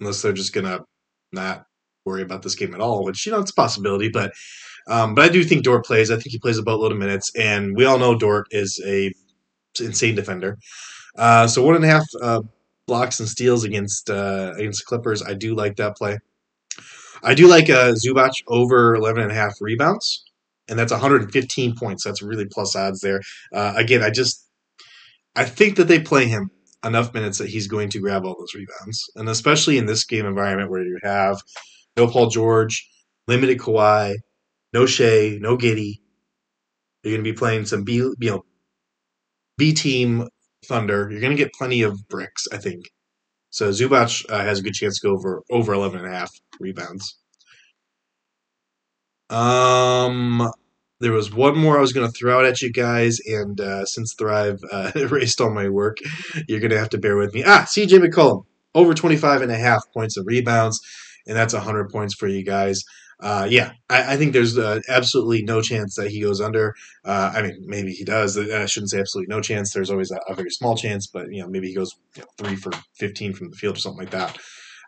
Unless 0.00 0.23
they're 0.23 0.33
just 0.33 0.52
going 0.52 0.66
to 0.66 0.85
not 1.33 1.64
worry 2.05 2.23
about 2.23 2.43
this 2.43 2.55
game 2.55 2.75
at 2.75 2.81
all, 2.81 3.05
which, 3.05 3.25
you 3.26 3.33
know, 3.33 3.40
it's 3.40 3.50
a 3.50 3.55
possibility. 3.55 4.09
But 4.09 4.33
um, 4.88 5.14
but 5.14 5.25
I 5.25 5.28
do 5.28 5.43
think 5.43 5.64
Dort 5.64 5.85
plays. 5.85 6.11
I 6.11 6.14
think 6.14 6.28
he 6.28 6.38
plays 6.38 6.59
a 6.59 6.62
boatload 6.62 6.93
of 6.93 6.99
minutes. 6.99 7.33
And 7.37 7.76
we 7.76 7.85
all 7.85 7.99
know 7.99 8.16
Dort 8.16 8.47
is 8.50 8.81
a 8.87 9.12
insane 9.81 10.14
defender. 10.14 10.59
Uh, 11.16 11.47
so 11.47 11.62
one 11.62 11.76
and 11.76 11.85
a 11.85 11.88
half 11.88 12.05
uh, 12.23 12.43
blocks 12.87 13.21
and 13.21 13.28
steals 13.28 13.64
against 13.64 14.11
uh, 14.11 14.52
against 14.57 14.81
the 14.81 14.87
Clippers. 14.87 15.23
I 15.23 15.35
do 15.35 15.55
like 15.55 15.76
that 15.76 15.97
play. 15.97 16.19
I 17.23 17.35
do 17.35 17.49
like 17.49 17.71
uh, 17.71 17.93
Zubac 17.93 18.33
over 18.47 18.95
11 18.95 19.23
and 19.23 19.33
a 19.33 19.35
half 19.35 19.55
rebounds, 19.61 20.25
and 20.69 20.78
that's 20.78 20.93
115 20.93 21.75
points. 21.75 22.05
That's 22.05 22.23
really 22.23 22.45
plus 22.45 22.76
odds 22.76 23.00
there. 23.00 23.21
Uh, 23.52 23.73
again, 23.76 24.02
I 24.02 24.11
just 24.11 24.47
I 25.35 25.45
think 25.45 25.76
that 25.76 25.88
they 25.88 26.00
play 26.00 26.26
him 26.26 26.50
enough 26.87 27.12
minutes 27.12 27.38
that 27.38 27.49
he's 27.49 27.66
going 27.66 27.90
to 27.90 28.00
grab 28.00 28.25
all 28.25 28.37
those 28.38 28.55
rebounds, 28.55 29.11
and 29.16 29.28
especially 29.28 29.78
in 29.78 29.87
this 29.87 30.05
game 30.05 30.26
environment 30.26 30.71
where 30.71 30.83
you 30.83 30.99
have 31.02 31.40
no 31.97 32.07
Paul 32.07 32.28
George, 32.28 32.88
limited 33.26 33.59
Kawhi, 33.59 34.16
no 34.73 34.87
Shai, 34.87 35.38
no 35.40 35.57
Giddey. 35.57 36.00
You're 37.02 37.14
going 37.14 37.25
to 37.25 37.33
be 37.33 37.37
playing 37.37 37.66
some 37.66 37.85
B, 37.85 37.95
you 37.95 38.14
know, 38.21 38.45
B 39.59 39.73
team 39.73 40.28
Thunder. 40.66 41.09
You're 41.11 41.21
going 41.21 41.37
to 41.37 41.43
get 41.43 41.52
plenty 41.55 41.83
of 41.83 42.09
bricks, 42.09 42.47
I 42.52 42.59
think. 42.59 42.90
So 43.50 43.71
Zubac 43.71 44.28
uh, 44.31 44.40
has 44.40 44.59
a 44.59 44.62
good 44.62 44.75
chance 44.75 45.00
to 45.00 45.09
go 45.09 45.14
over 45.14 45.43
over 45.50 45.73
11 45.73 46.00
and 46.00 46.09
a 46.09 46.11
half 46.11 46.31
rebounds. 46.61 47.19
Um, 49.31 50.50
there 51.00 51.12
was 51.12 51.33
one 51.33 51.59
more 51.59 51.79
I 51.79 51.81
was 51.81 51.93
going 51.93 52.07
to 52.07 52.12
throw 52.12 52.38
out 52.38 52.47
at 52.47 52.62
you 52.62 52.73
guys, 52.73 53.19
and 53.26 53.61
uh, 53.61 53.85
since 53.85 54.15
Thrive 54.15 54.61
uh, 54.73 54.93
erased 54.97 55.41
all 55.41 55.50
my 55.50 55.69
work, 55.69 55.99
you're 56.49 56.61
going 56.61 56.71
to 56.71 56.79
have 56.79 56.91
to 56.91 56.99
bear 56.99 57.17
with 57.17 57.35
me. 57.35 57.43
Ah, 57.47 57.67
CJ 57.67 58.05
McCollum, 58.05 58.45
over 58.75 58.95
25 58.95 59.43
and 59.43 59.53
a 59.53 59.59
half 59.59 59.83
points 59.93 60.17
of 60.17 60.26
rebounds, 60.26 60.81
and 61.26 61.37
that's 61.37 61.55
100 61.55 61.91
points 61.91 62.15
for 62.15 62.29
you 62.29 62.45
guys. 62.45 62.83
Uh, 63.19 63.47
yeah, 63.49 63.73
I, 63.88 64.12
I, 64.12 64.17
think 64.19 64.35
there's 64.35 64.59
uh, 64.59 64.81
absolutely 64.91 65.43
no 65.43 65.62
chance 65.62 65.97
that 65.97 66.11
he 66.11 66.21
goes 66.21 66.38
under. 66.38 66.75
Uh, 67.03 67.33
I 67.35 67.41
mean, 67.41 67.65
maybe 67.67 67.93
he 67.93 68.05
does. 68.05 68.37
I 68.37 68.67
shouldn't 68.67 68.91
say 68.91 69.00
absolutely 69.00 69.35
no 69.35 69.41
chance. 69.41 69.73
There's 69.73 69.91
always 69.91 70.11
a, 70.11 70.19
a 70.29 70.35
very 70.35 70.50
small 70.50 70.76
chance, 70.76 71.07
but 71.07 71.33
you 71.33 71.41
know, 71.41 71.49
maybe 71.49 71.69
he 71.69 71.75
goes 71.75 71.97
you 72.15 72.23
know, 72.23 72.29
three 72.37 72.57
for 72.57 72.73
15 72.97 73.33
from 73.33 73.50
the 73.50 73.57
field 73.57 73.79
or 73.79 73.81
something 73.81 74.00
like 74.00 74.11
that, 74.11 74.37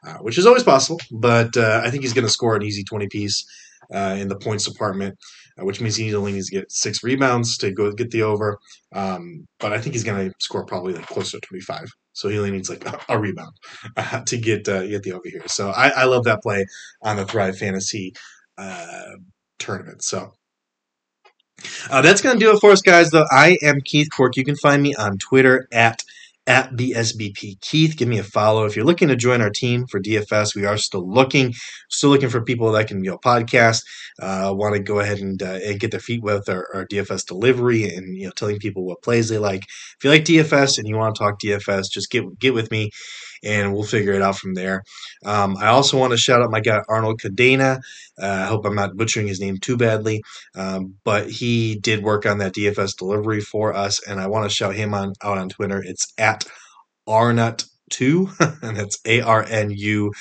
uh, 0.06 0.18
which 0.18 0.36
is 0.36 0.44
always 0.44 0.62
possible. 0.62 1.00
But 1.10 1.56
uh, 1.56 1.80
I 1.82 1.90
think 1.90 2.02
he's 2.02 2.12
going 2.12 2.26
to 2.26 2.32
score 2.32 2.54
an 2.54 2.62
easy 2.62 2.84
20 2.84 3.08
piece 3.08 3.46
uh, 3.92 4.16
in 4.18 4.28
the 4.28 4.36
points 4.36 4.64
department, 4.64 5.16
uh, 5.58 5.64
which 5.64 5.80
means 5.80 5.96
he 5.96 6.14
only 6.14 6.32
needs 6.32 6.48
to 6.48 6.56
get 6.56 6.70
six 6.70 7.02
rebounds 7.02 7.56
to 7.58 7.70
go 7.70 7.90
get 7.92 8.10
the 8.10 8.22
over. 8.22 8.58
Um, 8.94 9.46
but 9.60 9.72
I 9.72 9.80
think 9.80 9.94
he's 9.94 10.04
going 10.04 10.28
to 10.28 10.34
score 10.40 10.64
probably 10.64 10.94
like 10.94 11.06
closer 11.06 11.38
to 11.38 11.46
25. 11.46 11.88
So 12.12 12.28
he 12.28 12.38
only 12.38 12.50
needs 12.50 12.68
like 12.68 12.86
a, 12.86 12.98
a 13.08 13.18
rebound 13.18 13.52
uh, 13.96 14.20
to 14.20 14.36
get 14.36 14.68
uh, 14.68 14.86
get 14.86 15.02
the 15.02 15.12
over 15.12 15.28
here. 15.28 15.46
So 15.46 15.70
I, 15.70 15.88
I, 15.90 16.04
love 16.04 16.24
that 16.24 16.42
play 16.42 16.66
on 17.02 17.16
the 17.16 17.24
Thrive 17.24 17.58
Fantasy 17.58 18.12
uh, 18.56 19.16
tournament. 19.58 20.02
So 20.02 20.32
uh, 21.90 22.02
that's 22.02 22.20
going 22.20 22.38
to 22.38 22.44
do 22.44 22.54
it 22.54 22.60
for 22.60 22.70
us, 22.70 22.82
guys. 22.82 23.10
Though 23.10 23.26
I 23.30 23.56
am 23.62 23.80
Keith 23.80 24.08
Cork. 24.14 24.36
You 24.36 24.44
can 24.44 24.56
find 24.56 24.82
me 24.82 24.94
on 24.94 25.18
Twitter 25.18 25.68
at 25.72 26.02
at 26.48 26.74
the 26.76 26.92
SBP 26.92 27.60
Keith. 27.60 27.96
Give 27.96 28.08
me 28.08 28.18
a 28.18 28.24
follow. 28.24 28.64
If 28.64 28.74
you're 28.74 28.86
looking 28.86 29.08
to 29.08 29.16
join 29.16 29.42
our 29.42 29.50
team 29.50 29.86
for 29.86 30.00
DFS, 30.00 30.56
we 30.56 30.64
are 30.64 30.78
still 30.78 31.08
looking, 31.08 31.54
still 31.90 32.10
looking 32.10 32.30
for 32.30 32.42
people 32.42 32.72
that 32.72 32.88
can, 32.88 33.04
you 33.04 33.10
know, 33.10 33.18
podcast, 33.18 33.82
uh, 34.20 34.52
want 34.56 34.74
to 34.74 34.80
go 34.80 34.98
ahead 34.98 35.18
and, 35.18 35.40
uh, 35.42 35.58
and 35.64 35.78
get 35.78 35.90
their 35.90 36.00
feet 36.00 36.22
with 36.22 36.48
our, 36.48 36.66
our, 36.74 36.86
DFS 36.86 37.26
delivery 37.26 37.84
and, 37.84 38.16
you 38.16 38.24
know, 38.24 38.32
telling 38.34 38.58
people 38.58 38.86
what 38.86 39.02
plays 39.02 39.28
they 39.28 39.36
like. 39.36 39.64
If 39.64 39.98
you 40.02 40.10
like 40.10 40.24
DFS 40.24 40.78
and 40.78 40.88
you 40.88 40.96
want 40.96 41.14
to 41.14 41.18
talk 41.18 41.38
DFS, 41.38 41.90
just 41.92 42.10
get, 42.10 42.38
get 42.38 42.54
with 42.54 42.70
me 42.70 42.90
and 43.42 43.72
we'll 43.72 43.84
figure 43.84 44.12
it 44.12 44.22
out 44.22 44.36
from 44.36 44.54
there. 44.54 44.82
Um, 45.24 45.56
I 45.56 45.68
also 45.68 45.98
want 45.98 46.12
to 46.12 46.16
shout 46.16 46.42
out 46.42 46.50
my 46.50 46.60
guy 46.60 46.82
Arnold 46.88 47.20
Cadena. 47.20 47.80
Uh, 48.20 48.26
I 48.26 48.46
hope 48.46 48.64
I'm 48.64 48.74
not 48.74 48.96
butchering 48.96 49.28
his 49.28 49.40
name 49.40 49.58
too 49.58 49.76
badly, 49.76 50.22
um, 50.54 50.94
but 51.04 51.30
he 51.30 51.76
did 51.76 52.02
work 52.02 52.26
on 52.26 52.38
that 52.38 52.54
DFS 52.54 52.96
delivery 52.96 53.40
for 53.40 53.74
us, 53.74 54.06
and 54.06 54.20
I 54.20 54.26
want 54.26 54.48
to 54.48 54.54
shout 54.54 54.74
him 54.74 54.94
on 54.94 55.12
out 55.22 55.38
on 55.38 55.48
Twitter. 55.48 55.82
It's 55.82 56.12
at 56.18 56.44
Arnut2, 57.08 58.58
and 58.62 58.76
that's 58.76 58.98
A 59.04 59.20
R 59.20 59.44
N 59.48 59.70
U 59.70 60.12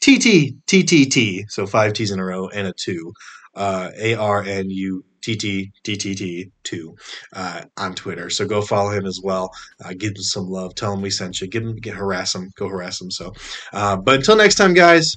T 0.00 0.18
T 0.18 0.56
T 0.66 0.82
T 0.82 1.06
T. 1.06 1.46
So 1.48 1.66
five 1.66 1.92
T's 1.92 2.10
in 2.10 2.18
a 2.18 2.24
row 2.24 2.48
and 2.48 2.66
a 2.66 2.72
two. 2.72 3.12
Uh, 3.54 3.90
A 3.96 4.14
R 4.16 4.42
N 4.42 4.68
U 4.68 5.04
TTTTT2 5.24 6.98
uh, 7.32 7.62
on 7.78 7.94
Twitter. 7.94 8.28
So 8.28 8.46
go 8.46 8.60
follow 8.60 8.90
him 8.90 9.06
as 9.06 9.20
well. 9.22 9.50
Uh, 9.82 9.94
give 9.96 10.10
him 10.10 10.22
some 10.22 10.48
love. 10.50 10.74
Tell 10.74 10.92
him 10.92 11.00
we 11.00 11.10
sent 11.10 11.40
you. 11.40 11.46
Give 11.46 11.62
him, 11.62 11.76
get 11.76 11.94
harass 11.94 12.34
him. 12.34 12.52
Go 12.56 12.68
harass 12.68 13.00
him. 13.00 13.10
So, 13.10 13.32
uh, 13.72 13.96
but 13.96 14.16
until 14.16 14.36
next 14.36 14.56
time, 14.56 14.74
guys, 14.74 15.16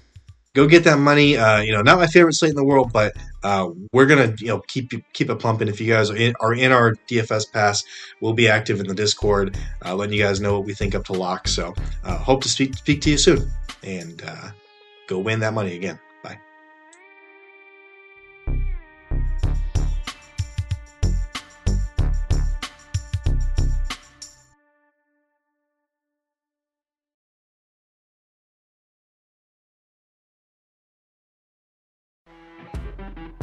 go 0.54 0.66
get 0.66 0.86
that 0.86 1.00
money. 1.00 1.36
Uh, 1.36 1.60
you 1.60 1.74
know, 1.74 1.82
not 1.82 1.98
my 1.98 2.08
favorite 2.08 2.34
slate 2.34 2.52
in 2.52 2.56
the 2.56 2.64
world, 2.64 2.94
but 2.94 3.14
uh, 3.44 3.70
we're 3.92 4.06
gonna 4.06 4.34
you 4.40 4.48
know 4.48 4.62
keep 4.68 4.92
keep 5.14 5.30
it 5.30 5.40
pumping. 5.40 5.68
If 5.68 5.82
you 5.82 5.92
guys 5.92 6.10
are 6.10 6.16
in, 6.16 6.34
are 6.40 6.54
in 6.54 6.72
our 6.72 6.94
DFS 7.10 7.52
pass, 7.52 7.84
we'll 8.22 8.34
be 8.34 8.48
active 8.48 8.80
in 8.80 8.88
the 8.88 8.96
Discord, 8.96 9.58
uh, 9.86 9.94
letting 9.94 10.16
you 10.16 10.24
guys 10.24 10.40
know 10.40 10.58
what 10.58 10.66
we 10.66 10.74
think 10.74 10.96
up 10.96 11.04
to 11.06 11.14
lock. 11.14 11.48
So, 11.48 11.74
hope 12.04 12.42
to 12.44 12.50
speak 12.50 12.76
speak 12.76 13.02
to 13.02 13.10
you 13.10 13.18
soon, 13.18 13.52
and 13.84 14.24
go 15.08 15.20
win 15.20 15.42
that 15.42 15.54
money 15.54 15.76
again. 15.76 16.00